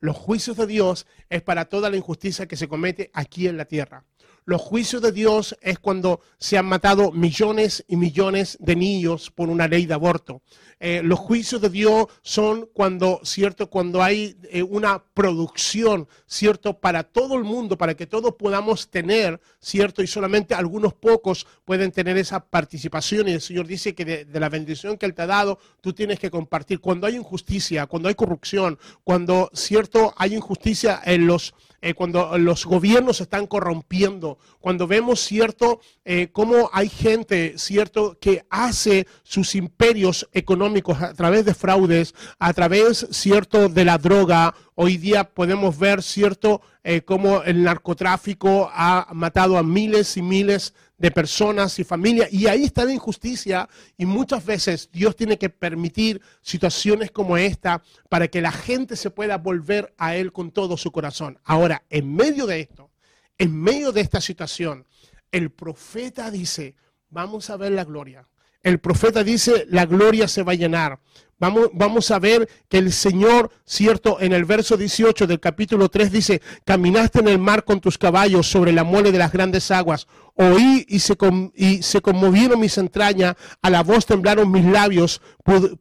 Los 0.00 0.16
juicios 0.16 0.56
de 0.56 0.66
Dios 0.66 1.06
es 1.28 1.42
para 1.42 1.66
toda 1.66 1.90
la 1.90 1.96
injusticia 1.96 2.46
que 2.46 2.56
se 2.56 2.68
comete 2.68 3.10
aquí 3.12 3.46
en 3.46 3.56
la 3.56 3.66
tierra. 3.66 4.04
Los 4.50 4.62
juicios 4.62 5.00
de 5.00 5.12
Dios 5.12 5.56
es 5.60 5.78
cuando 5.78 6.22
se 6.36 6.58
han 6.58 6.66
matado 6.66 7.12
millones 7.12 7.84
y 7.86 7.94
millones 7.94 8.58
de 8.58 8.74
niños 8.74 9.30
por 9.30 9.48
una 9.48 9.68
ley 9.68 9.86
de 9.86 9.94
aborto. 9.94 10.42
Eh, 10.80 11.02
los 11.04 11.20
juicios 11.20 11.60
de 11.60 11.70
Dios 11.70 12.06
son 12.22 12.68
cuando, 12.72 13.20
cierto, 13.22 13.70
cuando 13.70 14.02
hay 14.02 14.36
eh, 14.50 14.64
una 14.64 15.04
producción, 15.14 16.08
cierto, 16.26 16.80
para 16.80 17.04
todo 17.04 17.36
el 17.36 17.44
mundo, 17.44 17.78
para 17.78 17.94
que 17.94 18.08
todos 18.08 18.34
podamos 18.34 18.90
tener, 18.90 19.40
cierto, 19.60 20.02
y 20.02 20.08
solamente 20.08 20.52
algunos 20.52 20.94
pocos 20.94 21.46
pueden 21.64 21.92
tener 21.92 22.16
esa 22.16 22.44
participación. 22.44 23.28
Y 23.28 23.34
el 23.34 23.40
Señor 23.40 23.68
dice 23.68 23.94
que 23.94 24.04
de, 24.04 24.24
de 24.24 24.40
la 24.40 24.48
bendición 24.48 24.98
que 24.98 25.06
Él 25.06 25.14
te 25.14 25.22
ha 25.22 25.26
dado, 25.28 25.60
tú 25.80 25.92
tienes 25.92 26.18
que 26.18 26.28
compartir. 26.28 26.80
Cuando 26.80 27.06
hay 27.06 27.14
injusticia, 27.14 27.86
cuando 27.86 28.08
hay 28.08 28.16
corrupción, 28.16 28.80
cuando, 29.04 29.48
cierto, 29.54 30.12
hay 30.16 30.34
injusticia 30.34 31.00
en 31.04 31.28
los 31.28 31.54
eh, 31.82 31.94
cuando 31.94 32.36
los 32.38 32.66
gobiernos 32.66 33.20
están 33.20 33.46
corrompiendo, 33.46 34.38
cuando 34.60 34.86
vemos, 34.86 35.20
cierto, 35.20 35.80
eh, 36.04 36.28
cómo 36.30 36.68
hay 36.72 36.88
gente, 36.88 37.54
cierto, 37.56 38.18
que 38.20 38.44
hace 38.50 39.06
sus 39.22 39.54
imperios 39.54 40.28
económicos 40.32 41.00
a 41.00 41.14
través 41.14 41.44
de 41.44 41.54
fraudes, 41.54 42.14
a 42.38 42.52
través, 42.52 43.06
cierto, 43.10 43.68
de 43.68 43.84
la 43.84 43.98
droga. 43.98 44.54
Hoy 44.74 44.98
día 44.98 45.24
podemos 45.24 45.78
ver, 45.78 46.02
cierto, 46.02 46.60
eh, 46.84 47.02
cómo 47.02 47.42
el 47.42 47.62
narcotráfico 47.62 48.70
ha 48.72 49.08
matado 49.12 49.56
a 49.56 49.62
miles 49.62 50.16
y 50.16 50.22
miles 50.22 50.72
de 50.72 50.89
personas 51.10 51.78
y 51.78 51.84
familias. 51.84 52.32
Y 52.32 52.46
ahí 52.46 52.64
está 52.64 52.84
la 52.84 52.92
injusticia. 52.92 53.68
Y 53.96 54.06
muchas 54.06 54.44
veces 54.44 54.90
Dios 54.92 55.14
tiene 55.14 55.38
que 55.38 55.48
permitir 55.48 56.20
situaciones 56.42 57.10
como 57.12 57.36
esta 57.36 57.82
para 58.08 58.28
que 58.28 58.40
la 58.40 58.52
gente 58.52 58.96
se 58.96 59.10
pueda 59.10 59.38
volver 59.38 59.94
a 59.98 60.16
Él 60.16 60.32
con 60.32 60.50
todo 60.50 60.76
su 60.76 60.90
corazón. 60.90 61.38
Ahora, 61.44 61.84
en 61.88 62.14
medio 62.14 62.46
de 62.46 62.60
esto, 62.60 62.90
en 63.38 63.58
medio 63.58 63.92
de 63.92 64.00
esta 64.00 64.20
situación, 64.20 64.86
el 65.32 65.50
profeta 65.50 66.30
dice, 66.30 66.74
vamos 67.08 67.50
a 67.50 67.56
ver 67.56 67.72
la 67.72 67.84
gloria. 67.84 68.28
El 68.62 68.78
profeta 68.78 69.24
dice, 69.24 69.64
la 69.68 69.86
gloria 69.86 70.28
se 70.28 70.42
va 70.42 70.52
a 70.52 70.56
llenar. 70.56 71.00
Vamos, 71.40 71.70
vamos, 71.72 72.10
a 72.10 72.18
ver 72.18 72.48
que 72.68 72.76
el 72.76 72.92
Señor, 72.92 73.50
cierto, 73.64 74.20
en 74.20 74.34
el 74.34 74.44
verso 74.44 74.76
18 74.76 75.26
del 75.26 75.40
capítulo 75.40 75.88
3 75.88 76.12
dice, 76.12 76.42
caminaste 76.66 77.20
en 77.20 77.28
el 77.28 77.38
mar 77.38 77.64
con 77.64 77.80
tus 77.80 77.96
caballos 77.96 78.46
sobre 78.46 78.72
la 78.72 78.84
mole 78.84 79.10
de 79.10 79.18
las 79.18 79.32
grandes 79.32 79.70
aguas, 79.70 80.06
oí 80.34 80.86
y 80.88 81.00
se, 81.00 81.16
y 81.54 81.82
se 81.82 82.00
conmovieron 82.00 82.60
mis 82.60 82.78
entrañas, 82.78 83.36
a 83.62 83.70
la 83.70 83.82
voz 83.82 84.06
temblaron 84.06 84.50
mis 84.50 84.64
labios, 84.64 85.20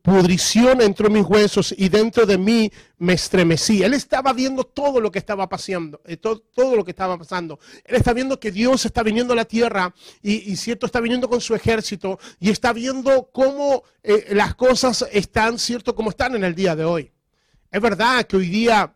pudrición 0.02 0.82
entró 0.82 1.08
en 1.08 1.14
mis 1.14 1.26
huesos 1.26 1.74
y 1.78 1.90
dentro 1.90 2.26
de 2.26 2.38
mí 2.38 2.72
me 2.98 3.14
estremecí. 3.14 3.84
Él 3.84 3.94
estaba 3.94 4.34
viendo 4.34 4.64
todo 4.64 5.00
lo 5.00 5.12
que 5.12 5.20
estaba 5.20 5.48
pasando, 5.48 6.02
eh, 6.06 6.18
todo, 6.18 6.40
todo, 6.40 6.76
lo 6.76 6.84
que 6.84 6.92
estaba 6.92 7.18
pasando. 7.18 7.60
Él 7.86 7.96
está 7.96 8.14
viendo 8.14 8.40
que 8.40 8.52
Dios 8.52 8.86
está 8.86 9.04
viniendo 9.04 9.34
a 9.34 9.38
la 9.38 9.46
tierra 9.46 9.94
y, 10.22 10.52
y 10.52 10.56
cierto, 10.56 10.86
está 10.86 11.00
viniendo 11.00 11.30
con 11.30 11.40
su 11.40 11.56
ejército 11.56 12.20
y 12.40 12.50
está 12.50 12.74
viendo 12.74 13.30
cómo 13.32 13.84
eh, 14.04 14.28
las 14.32 14.56
cosas 14.56 15.06
están, 15.12 15.49
cierto, 15.58 15.96
como 15.96 16.10
están 16.10 16.36
en 16.36 16.44
el 16.44 16.54
día 16.54 16.76
de 16.76 16.86
hoy. 16.86 17.12
Es 17.72 17.82
verdad 17.82 18.26
que 18.26 18.38
hoy 18.38 18.48
día 18.48 18.94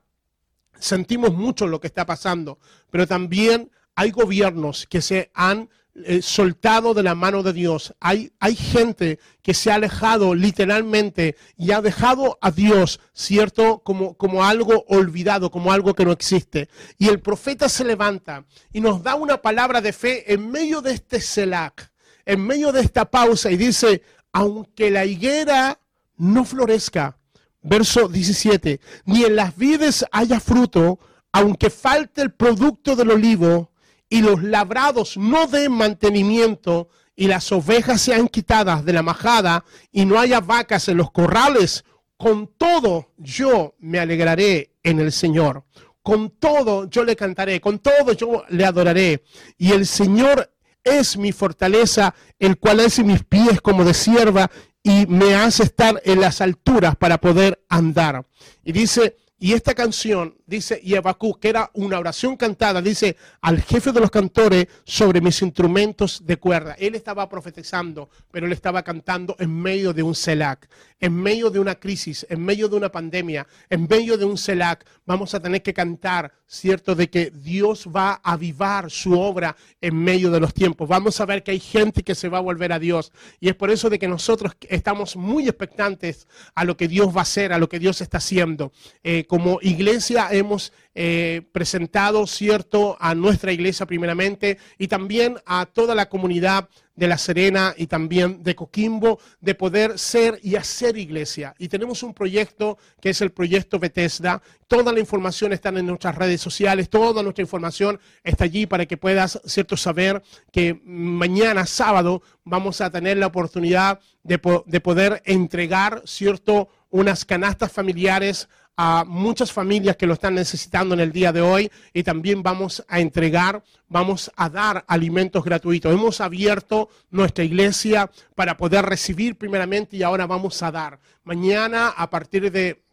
sentimos 0.80 1.34
mucho 1.34 1.68
lo 1.68 1.80
que 1.80 1.88
está 1.88 2.06
pasando, 2.06 2.60
pero 2.92 3.08
también 3.08 3.72
hay 3.96 4.12
gobiernos 4.12 4.86
que 4.88 5.02
se 5.02 5.32
han 5.34 5.70
eh, 5.96 6.24
soltado 6.24 6.96
de 6.96 7.04
la 7.04 7.14
mano 7.14 7.44
de 7.44 7.54
Dios. 7.54 7.94
Hay, 8.00 8.34
hay 8.40 8.56
gente 8.56 9.20
que 9.44 9.54
se 9.54 9.72
ha 9.72 9.76
alejado 9.76 10.34
literalmente 10.34 11.36
y 11.56 11.72
ha 11.72 11.82
dejado 11.82 12.40
a 12.42 12.50
Dios, 12.50 13.00
¿cierto? 13.14 13.80
Como, 13.84 14.16
como 14.16 14.44
algo 14.44 14.86
olvidado, 14.88 15.52
como 15.52 15.72
algo 15.72 15.94
que 15.94 16.04
no 16.04 16.12
existe. 16.12 16.68
Y 16.98 17.10
el 17.10 17.20
profeta 17.20 17.70
se 17.70 17.84
levanta 17.84 18.44
y 18.72 18.82
nos 18.82 19.04
da 19.04 19.14
una 19.14 19.40
palabra 19.40 19.82
de 19.82 19.94
fe 19.94 20.34
en 20.34 20.50
medio 20.50 20.82
de 20.82 20.94
este 20.94 21.22
Selak, 21.22 21.92
en 22.26 22.44
medio 22.44 22.72
de 22.72 22.82
esta 22.82 23.06
pausa 23.06 23.52
y 23.52 23.58
dice, 23.58 24.02
aunque 24.32 24.90
la 24.90 25.06
higuera 25.06 25.80
no 26.24 26.46
florezca, 26.46 27.18
verso 27.62 28.08
17, 28.08 28.80
ni 29.06 29.24
en 29.24 29.36
las 29.36 29.56
vides 29.56 30.06
haya 30.12 30.40
fruto, 30.40 31.00
aunque 31.32 31.70
falte 31.70 32.22
el 32.22 32.32
producto 32.32 32.96
del 32.96 33.12
olivo, 33.12 33.72
y 34.10 34.22
los 34.22 34.44
labrados 34.44 35.18
no 35.18 35.48
den 35.48 35.72
mantenimiento 35.72 36.90
y 37.16 37.28
las 37.28 37.52
ovejas 37.52 38.02
sean 38.02 38.28
quitadas 38.28 38.86
de 38.86 38.94
la 38.94 39.02
majada 39.02 39.66
y 39.92 40.06
no 40.06 40.20
haya 40.20 40.40
vacas 40.40 40.88
en 40.88 40.98
los 40.98 41.12
corrales, 41.12 41.84
con 42.16 42.48
todo 42.58 43.12
yo 43.18 43.76
me 43.80 44.00
alegraré 44.00 44.76
en 44.84 45.00
el 45.00 45.12
Señor. 45.12 45.66
Con 46.04 46.30
todo 46.30 46.90
yo 46.90 47.04
le 47.04 47.16
cantaré, 47.16 47.60
con 47.60 47.80
todo 47.80 48.14
yo 48.14 48.44
le 48.50 48.66
adoraré. 48.66 49.24
Y 49.58 49.72
el 49.72 49.88
Señor 49.88 50.54
es 50.84 51.18
mi 51.18 51.32
fortaleza, 51.32 52.14
el 52.38 52.58
cual 52.58 52.82
hace 52.82 53.04
mis 53.04 53.24
pies 53.24 53.62
como 53.62 53.84
de 53.84 53.94
sierva 53.94 54.52
y 54.84 55.08
me 55.08 55.34
hace 55.34 55.64
estar 55.64 56.02
en 56.04 56.20
las 56.20 56.42
alturas 56.42 56.96
para 56.98 57.18
poder 57.18 57.64
andar. 57.70 58.26
Y 58.66 58.74
dice, 58.74 59.16
y 59.44 59.52
esta 59.52 59.74
canción, 59.74 60.38
dice 60.46 60.80
Yebacú, 60.82 61.38
que 61.38 61.50
era 61.50 61.70
una 61.74 62.00
oración 62.00 62.38
cantada, 62.38 62.82
dice 62.82 63.18
al 63.42 63.62
jefe 63.62 63.92
de 63.92 64.00
los 64.00 64.10
cantores 64.10 64.68
sobre 64.86 65.20
mis 65.20 65.42
instrumentos 65.42 66.26
de 66.26 66.38
cuerda. 66.38 66.78
Él 66.80 66.96
estaba 66.96 67.28
profetizando, 67.28 68.10
pero 68.32 68.46
él 68.46 68.54
estaba 68.54 68.84
cantando 68.84 69.36
en 69.40 69.54
medio 69.54 69.92
de 69.92 70.02
un 70.02 70.16
CELAC, 70.16 70.70
en 70.98 71.14
medio 71.14 71.50
de 71.50 71.60
una 71.60 71.76
crisis, 71.76 72.26
en 72.30 72.42
medio 72.42 72.70
de 72.70 72.78
una 72.78 72.90
pandemia, 72.90 73.46
en 73.70 73.86
medio 73.86 74.18
de 74.18 74.24
un 74.24 74.38
CELAC. 74.38 74.86
Vamos 75.06 75.34
a 75.34 75.42
tener 75.42 75.62
que 75.62 75.74
cantar, 75.74 76.32
cierto, 76.54 76.96
de 76.96 77.10
que 77.10 77.32
Dios 77.32 77.88
va 77.94 78.22
a 78.24 78.34
avivar 78.34 78.92
su 78.92 79.20
obra 79.20 79.56
en 79.82 79.96
medio 79.96 80.32
de 80.32 80.40
los 80.40 80.54
tiempos. 80.54 80.88
Vamos 80.88 81.20
a 81.20 81.26
ver 81.26 81.44
que 81.44 81.52
hay 81.52 81.60
gente 81.60 82.04
que 82.04 82.16
se 82.16 82.30
va 82.30 82.38
a 82.38 82.42
volver 82.42 82.72
a 82.72 82.80
Dios. 82.80 83.12
Y 83.40 83.50
es 83.50 83.56
por 83.56 83.72
eso 83.72 83.90
de 83.90 84.00
que 84.00 84.08
nosotros 84.08 84.54
estamos 84.70 85.16
muy 85.16 85.48
expectantes 85.48 86.28
a 86.56 86.64
lo 86.64 86.78
que 86.78 86.88
Dios 86.88 87.16
va 87.16 87.20
a 87.20 87.24
hacer, 87.24 87.54
a 87.54 87.58
lo 87.58 87.70
que 87.70 87.80
Dios 87.80 88.02
está 88.02 88.18
haciendo. 88.18 88.72
Eh, 89.04 89.26
como 89.26 89.60
iglesia 89.62 90.28
hemos 90.32 90.74
eh, 90.96 91.42
presentado, 91.52 92.28
¿cierto?, 92.28 92.98
a 93.00 93.16
nuestra 93.16 93.52
iglesia 93.52 93.86
primeramente 93.86 94.60
y 94.78 94.88
también 94.88 95.38
a 95.46 95.66
toda 95.66 95.96
la 95.96 96.08
comunidad 96.08 96.70
de 96.96 97.08
La 97.08 97.18
Serena 97.18 97.74
y 97.78 97.88
también 97.88 98.44
de 98.44 98.56
Coquimbo, 98.56 99.20
de 99.42 99.56
poder 99.56 99.98
ser 99.98 100.40
y 100.44 100.56
hacer 100.56 100.98
iglesia. 100.98 101.56
Y 101.58 101.68
tenemos 101.68 102.04
un 102.04 102.14
proyecto 102.14 102.78
que 103.02 103.10
es 103.10 103.22
el 103.22 103.32
proyecto 103.32 103.80
Bethesda. 103.80 104.42
Toda 104.68 104.92
la 104.92 105.00
información 105.00 105.54
está 105.54 105.70
en 105.70 105.86
nuestras 105.86 106.16
redes 106.16 106.42
sociales, 106.42 106.90
toda 106.90 107.24
nuestra 107.24 107.42
información 107.42 108.00
está 108.24 108.44
allí 108.46 108.66
para 108.66 108.86
que 108.86 108.98
puedas, 108.98 109.40
¿cierto?, 109.46 109.78
saber 109.78 110.22
que 110.52 110.82
mañana, 110.84 111.66
sábado, 111.66 112.22
vamos 112.44 112.82
a 112.82 112.90
tener 112.90 113.18
la 113.18 113.28
oportunidad 113.28 114.00
de, 114.24 114.40
de 114.66 114.80
poder 114.80 115.22
entregar, 115.26 116.02
¿cierto?, 116.06 116.70
unas 116.94 117.26
canastas 117.26 117.72
familiares 117.72 118.48
a 118.78 119.04
muchas 119.04 119.52
familias 119.52 119.98
que 119.98 120.06
lo 120.06 120.14
están 120.14 120.36
necesitando 120.36 120.94
en 120.94 121.02
el 121.02 121.12
día 121.12 121.32
de 121.32 121.42
hoy 121.42 121.72
y 121.92 122.04
también 122.04 122.44
vamos 122.44 122.86
a 122.88 123.00
entregar, 123.00 123.64
vamos 123.88 124.32
a 124.36 124.48
dar 124.48 124.86
alimentos 124.88 125.44
gratuitos. 125.44 125.92
Hemos 125.92 126.22
abierto 126.22 126.90
nuestra 127.10 127.44
iglesia 127.44 128.12
para 128.36 128.58
poder 128.58 128.86
recibir 128.86 129.36
primeramente 129.38 129.98
y 129.98 130.04
ahora 130.04 130.28
vamos 130.28 130.62
a 130.62 130.72
dar. 130.72 131.00
Mañana 131.24 131.90
a 131.90 132.10
partir 132.12 132.52
de 132.52 132.84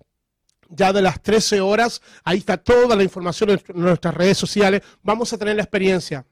ya 0.70 0.94
de 0.94 1.02
las 1.02 1.20
13 1.22 1.60
horas, 1.60 2.00
ahí 2.24 2.38
está 2.38 2.56
toda 2.56 2.96
la 2.96 3.02
información 3.02 3.50
en 3.50 3.60
nuestras 3.74 4.14
redes 4.14 4.38
sociales, 4.38 4.80
vamos 5.02 5.30
a 5.34 5.38
tener 5.38 5.56
la 5.56 5.62
experiencia 5.62 6.24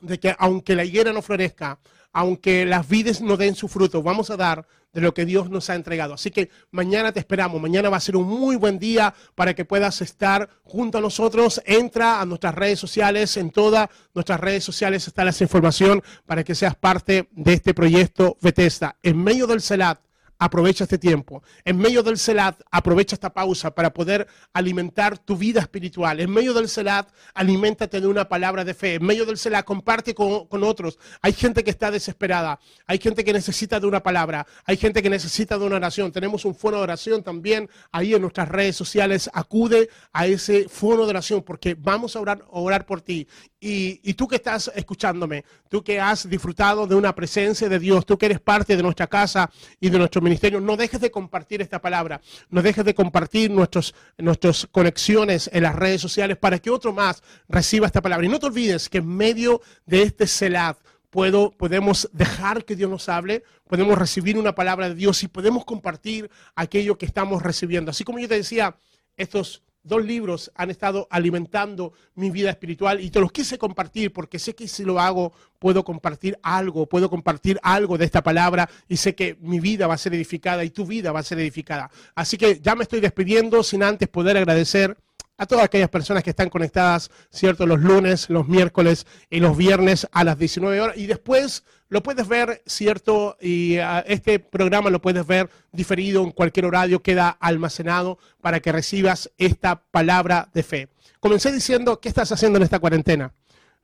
de 0.00 0.18
que 0.18 0.34
aunque 0.38 0.74
la 0.74 0.84
higuera 0.84 1.12
no 1.12 1.20
florezca, 1.20 1.78
aunque 2.16 2.64
las 2.64 2.88
vides 2.88 3.20
no 3.20 3.36
den 3.36 3.54
su 3.54 3.68
fruto, 3.68 4.02
vamos 4.02 4.30
a 4.30 4.38
dar 4.38 4.66
de 4.94 5.02
lo 5.02 5.12
que 5.12 5.26
Dios 5.26 5.50
nos 5.50 5.68
ha 5.68 5.74
entregado. 5.74 6.14
Así 6.14 6.30
que 6.30 6.48
mañana 6.70 7.12
te 7.12 7.20
esperamos, 7.20 7.60
mañana 7.60 7.90
va 7.90 7.98
a 7.98 8.00
ser 8.00 8.16
un 8.16 8.26
muy 8.26 8.56
buen 8.56 8.78
día 8.78 9.12
para 9.34 9.52
que 9.52 9.66
puedas 9.66 10.00
estar 10.00 10.48
junto 10.62 10.96
a 10.96 11.02
nosotros. 11.02 11.60
Entra 11.66 12.18
a 12.18 12.24
nuestras 12.24 12.54
redes 12.54 12.78
sociales, 12.78 13.36
en 13.36 13.50
todas 13.50 13.90
nuestras 14.14 14.40
redes 14.40 14.64
sociales 14.64 15.06
está 15.06 15.26
la 15.26 15.34
información 15.38 16.02
para 16.24 16.42
que 16.42 16.54
seas 16.54 16.74
parte 16.74 17.28
de 17.32 17.52
este 17.52 17.74
proyecto 17.74 18.38
Bethesda. 18.40 18.96
En 19.02 19.22
medio 19.22 19.46
del 19.46 19.60
CELAT 19.60 20.00
aprovecha 20.38 20.84
este 20.84 20.98
tiempo. 20.98 21.42
En 21.64 21.78
medio 21.78 22.02
del 22.02 22.18
Selat, 22.18 22.60
aprovecha 22.70 23.14
esta 23.14 23.32
pausa 23.32 23.74
para 23.74 23.92
poder 23.92 24.26
alimentar 24.52 25.18
tu 25.18 25.36
vida 25.36 25.60
espiritual. 25.60 26.20
En 26.20 26.30
medio 26.30 26.54
del 26.54 26.68
Selat, 26.68 27.08
aliméntate 27.34 28.00
de 28.00 28.06
una 28.06 28.28
palabra 28.28 28.64
de 28.64 28.74
fe. 28.74 28.94
En 28.94 29.04
medio 29.04 29.24
del 29.24 29.38
Selat, 29.38 29.64
comparte 29.64 30.14
con, 30.14 30.46
con 30.46 30.64
otros. 30.64 30.98
Hay 31.22 31.32
gente 31.32 31.64
que 31.64 31.70
está 31.70 31.90
desesperada. 31.90 32.58
Hay 32.86 32.98
gente 32.98 33.24
que 33.24 33.32
necesita 33.32 33.80
de 33.80 33.86
una 33.86 34.02
palabra. 34.02 34.46
Hay 34.64 34.76
gente 34.76 35.02
que 35.02 35.10
necesita 35.10 35.58
de 35.58 35.64
una 35.64 35.76
oración. 35.76 36.12
Tenemos 36.12 36.44
un 36.44 36.54
foro 36.54 36.78
de 36.78 36.82
oración 36.82 37.22
también 37.22 37.68
ahí 37.92 38.14
en 38.14 38.22
nuestras 38.22 38.48
redes 38.48 38.76
sociales. 38.76 39.30
Acude 39.32 39.88
a 40.12 40.26
ese 40.26 40.68
foro 40.68 41.04
de 41.04 41.10
oración 41.10 41.42
porque 41.42 41.74
vamos 41.74 42.16
a 42.16 42.20
orar, 42.20 42.44
orar 42.50 42.86
por 42.86 43.00
ti. 43.00 43.26
Y, 43.58 44.00
y, 44.04 44.14
tú 44.14 44.28
que 44.28 44.36
estás 44.36 44.70
escuchándome, 44.76 45.44
tú 45.68 45.82
que 45.82 45.98
has 45.98 46.28
disfrutado 46.28 46.86
de 46.86 46.94
una 46.94 47.14
presencia 47.14 47.68
de 47.68 47.78
Dios, 47.78 48.06
tú 48.06 48.16
que 48.16 48.26
eres 48.26 48.38
parte 48.38 48.76
de 48.76 48.82
nuestra 48.82 49.06
casa 49.06 49.50
y 49.80 49.88
de 49.88 49.98
nuestro 49.98 50.20
ministerio, 50.26 50.60
no 50.60 50.76
dejes 50.76 51.00
de 51.00 51.10
compartir 51.10 51.62
esta 51.62 51.80
palabra, 51.80 52.20
no 52.50 52.62
dejes 52.62 52.84
de 52.84 52.94
compartir 52.94 53.50
nuestros, 53.50 53.94
nuestras 54.18 54.66
conexiones 54.70 55.48
en 55.52 55.62
las 55.62 55.74
redes 55.74 56.00
sociales 56.00 56.36
para 56.36 56.58
que 56.58 56.70
otro 56.70 56.92
más 56.92 57.22
reciba 57.48 57.86
esta 57.86 58.02
palabra. 58.02 58.26
Y 58.26 58.28
no 58.28 58.38
te 58.38 58.46
olvides 58.46 58.88
que 58.88 58.98
en 58.98 59.08
medio 59.08 59.62
de 59.86 60.02
este 60.02 60.26
CELAD, 60.26 60.76
Puedo, 61.08 61.52
podemos 61.52 62.10
dejar 62.12 62.64
que 62.64 62.76
Dios 62.76 62.90
nos 62.90 63.08
hable, 63.08 63.42
podemos 63.68 63.96
recibir 63.96 64.36
una 64.36 64.54
palabra 64.54 64.90
de 64.90 64.94
Dios 64.94 65.22
y 65.22 65.28
podemos 65.28 65.64
compartir 65.64 66.30
aquello 66.54 66.98
que 66.98 67.06
estamos 67.06 67.42
recibiendo. 67.42 67.90
Así 67.90 68.04
como 68.04 68.18
yo 68.18 68.28
te 68.28 68.34
decía, 68.34 68.76
estos 69.16 69.62
dos 69.86 70.04
libros 70.04 70.50
han 70.54 70.70
estado 70.70 71.06
alimentando 71.10 71.92
mi 72.14 72.30
vida 72.30 72.50
espiritual 72.50 73.00
y 73.00 73.10
te 73.10 73.20
los 73.20 73.32
quise 73.32 73.58
compartir 73.58 74.12
porque 74.12 74.38
sé 74.38 74.54
que 74.54 74.68
si 74.68 74.84
lo 74.84 75.00
hago 75.00 75.32
puedo 75.58 75.84
compartir 75.84 76.38
algo, 76.42 76.86
puedo 76.86 77.08
compartir 77.08 77.58
algo 77.62 77.96
de 77.96 78.04
esta 78.04 78.22
palabra 78.22 78.68
y 78.88 78.96
sé 78.96 79.14
que 79.14 79.36
mi 79.40 79.60
vida 79.60 79.86
va 79.86 79.94
a 79.94 79.98
ser 79.98 80.14
edificada 80.14 80.64
y 80.64 80.70
tu 80.70 80.84
vida 80.86 81.12
va 81.12 81.20
a 81.20 81.22
ser 81.22 81.38
edificada. 81.38 81.90
Así 82.14 82.36
que 82.36 82.60
ya 82.60 82.74
me 82.74 82.82
estoy 82.82 83.00
despidiendo 83.00 83.62
sin 83.62 83.82
antes 83.82 84.08
poder 84.08 84.36
agradecer 84.36 84.96
a 85.38 85.46
todas 85.46 85.64
aquellas 85.64 85.90
personas 85.90 86.22
que 86.22 86.30
están 86.30 86.48
conectadas, 86.48 87.10
¿cierto? 87.30 87.66
Los 87.66 87.80
lunes, 87.80 88.30
los 88.30 88.48
miércoles 88.48 89.06
y 89.30 89.40
los 89.40 89.56
viernes 89.56 90.06
a 90.12 90.24
las 90.24 90.38
19 90.38 90.80
horas. 90.80 90.96
Y 90.96 91.06
después 91.06 91.64
lo 91.88 92.02
puedes 92.02 92.26
ver, 92.26 92.62
¿cierto? 92.66 93.36
Y 93.40 93.78
uh, 93.78 94.02
este 94.06 94.38
programa 94.38 94.90
lo 94.90 95.00
puedes 95.00 95.26
ver 95.26 95.50
diferido 95.72 96.22
en 96.24 96.30
cualquier 96.30 96.66
horario, 96.66 97.02
queda 97.02 97.28
almacenado 97.28 98.18
para 98.40 98.60
que 98.60 98.72
recibas 98.72 99.30
esta 99.38 99.82
palabra 99.90 100.48
de 100.52 100.62
fe. 100.62 100.88
Comencé 101.20 101.52
diciendo, 101.52 102.00
¿qué 102.00 102.08
estás 102.08 102.32
haciendo 102.32 102.56
en 102.56 102.62
esta 102.62 102.78
cuarentena? 102.78 103.32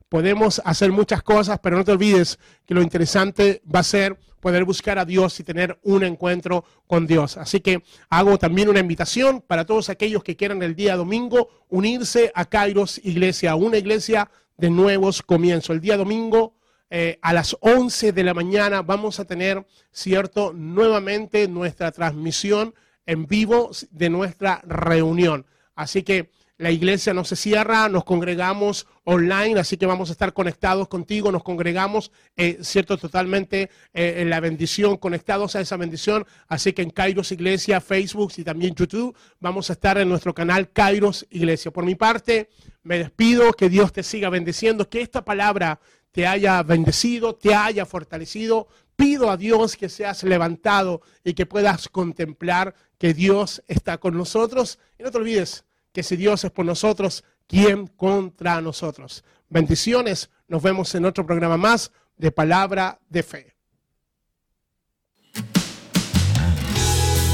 Podemos 0.09 0.61
hacer 0.65 0.93
muchas 0.93 1.23
cosas, 1.23 1.59
pero 1.63 1.77
no 1.77 1.85
te 1.85 1.93
olvides 1.93 2.39
que 2.67 2.75
lo 2.75 2.83
interesante 2.83 3.63
va 3.73 3.81
a 3.81 3.85
ser 3.85 4.19
poder 4.43 4.65
buscar 4.65 4.99
a 4.99 5.05
Dios 5.05 5.39
y 5.39 5.45
tener 5.45 5.79
un 5.85 6.03
encuentro 6.03 6.65
con 6.89 7.07
Dios. 7.07 7.37
Así 7.37 7.61
que 7.61 7.85
hago 8.11 8.39
también 8.39 8.69
una 8.69 8.81
invitación 8.81 9.41
para 9.41 9.65
todos 9.65 9.89
aquellos 9.89 10.25
que 10.25 10.37
quieran 10.37 10.61
el 10.65 10.75
día 10.75 10.97
domingo 10.97 11.49
unirse 11.69 12.33
a 12.35 12.45
Kairos 12.45 13.01
Iglesia, 13.05 13.55
una 13.55 13.79
iglesia 13.79 14.29
de 14.57 14.69
nuevos 14.69 15.23
comienzos. 15.23 15.71
El 15.71 15.81
día 15.81 15.97
domingo 15.97 16.57
eh, 16.91 17.21
a 17.23 17.33
las 17.33 17.57
11 17.61 18.11
de 18.13 18.25
la 18.25 18.35
mañana 18.35 18.83
vamos 18.83 19.21
a 19.21 19.25
tener, 19.25 19.65
cierto, 19.93 20.53
nuevamente 20.53 21.47
nuestra 21.47 21.93
transmisión 21.93 22.75
en 23.07 23.27
vivo 23.27 23.71
de 23.93 24.11
nuestra 24.11 24.61
reunión. 24.67 25.47
Así 25.77 26.03
que 26.03 26.33
la 26.59 26.71
iglesia 26.71 27.13
no 27.13 27.25
se 27.25 27.35
cierra, 27.35 27.89
nos 27.89 28.05
congregamos 28.05 28.87
online, 29.05 29.59
así 29.59 29.77
que 29.77 29.87
vamos 29.87 30.11
a 30.11 30.13
estar 30.13 30.33
conectados 30.33 30.87
contigo, 30.87 31.33
nos 31.33 31.43
congregamos, 31.43 32.13
eh, 32.37 32.59
cierto, 32.63 32.97
totalmente 32.99 33.71
eh, 33.93 34.15
en 34.19 34.31
la 34.31 34.39
bendición, 34.39 34.97
conectados 34.97 35.57
a 35.57 35.61
esa 35.61 35.77
bendición. 35.77 36.25
Así 36.47 36.73
que 36.73 36.83
en 36.83 36.91
Kairos 36.91 37.33
Iglesia, 37.33 37.81
Facebook 37.81 38.33
y 38.37 38.45
también 38.45 38.75
YouTube, 38.75 39.17
vamos 39.41 39.71
a 39.71 39.73
estar 39.73 39.99
en 39.99 40.09
nuestro 40.09 40.35
canal 40.35 40.71
Kairos 40.71 41.27
Iglesia. 41.31 41.73
Por 41.73 41.85
mi 41.85 41.95
parte, 41.95 42.49
me 42.83 42.99
despido, 42.99 43.53
que 43.55 43.69
Dios 43.69 43.93
te 43.93 44.03
siga 44.03 44.29
bendiciendo, 44.29 44.89
que 44.89 45.01
esta 45.01 45.25
palabra 45.25 45.81
te 46.13 46.27
haya 46.27 46.63
bendecido, 46.63 47.35
te 47.35 47.55
haya 47.55 47.87
fortalecido. 47.87 48.69
Pido 48.95 49.31
a 49.31 49.37
Dios 49.37 49.75
que 49.77 49.89
seas 49.89 50.23
levantado 50.23 51.01
y 51.25 51.33
que 51.33 51.47
puedas 51.47 51.89
contemplar 51.89 52.75
que 52.99 53.15
Dios 53.15 53.63
está 53.67 53.99
con 53.99 54.17
nosotros. 54.17 54.79
Y 54.99 55.03
no 55.03 55.11
te 55.11 55.19
olvides 55.19 55.65
que 55.93 56.03
si 56.03 56.17
Dios 56.17 56.43
es 56.45 56.51
por 56.51 56.65
nosotros, 56.65 57.25
¿quién 57.47 57.87
contra 57.87 58.61
nosotros? 58.61 59.25
Bendiciones, 59.49 60.31
nos 60.49 60.63
vemos 60.63 60.95
en 60.95 61.05
otro 61.05 61.27
programa 61.27 61.57
más 61.57 61.93
de 62.17 62.33
Palabra 62.33 62.99
de 63.09 63.23
Fe. 63.23 63.55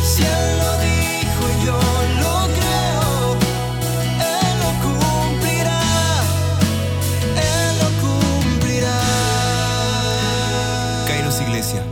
Si 0.02 0.22
Él 0.22 0.58
lo 0.58 0.78
dijo, 0.80 1.44
yo 1.64 1.78
lo 2.20 2.48
creo. 2.58 3.38
Él 4.18 4.54
lo 4.62 4.70
cumplirá. 4.82 5.82
Él 7.36 7.78
lo 7.78 7.88
cumplirá. 8.02 8.98
Kairos 11.06 11.40
Iglesia, 11.40 11.82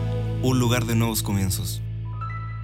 un 0.42 0.58
lugar 0.58 0.84
de 0.86 0.96
nuevos 0.96 1.22
comienzos. 1.22 1.80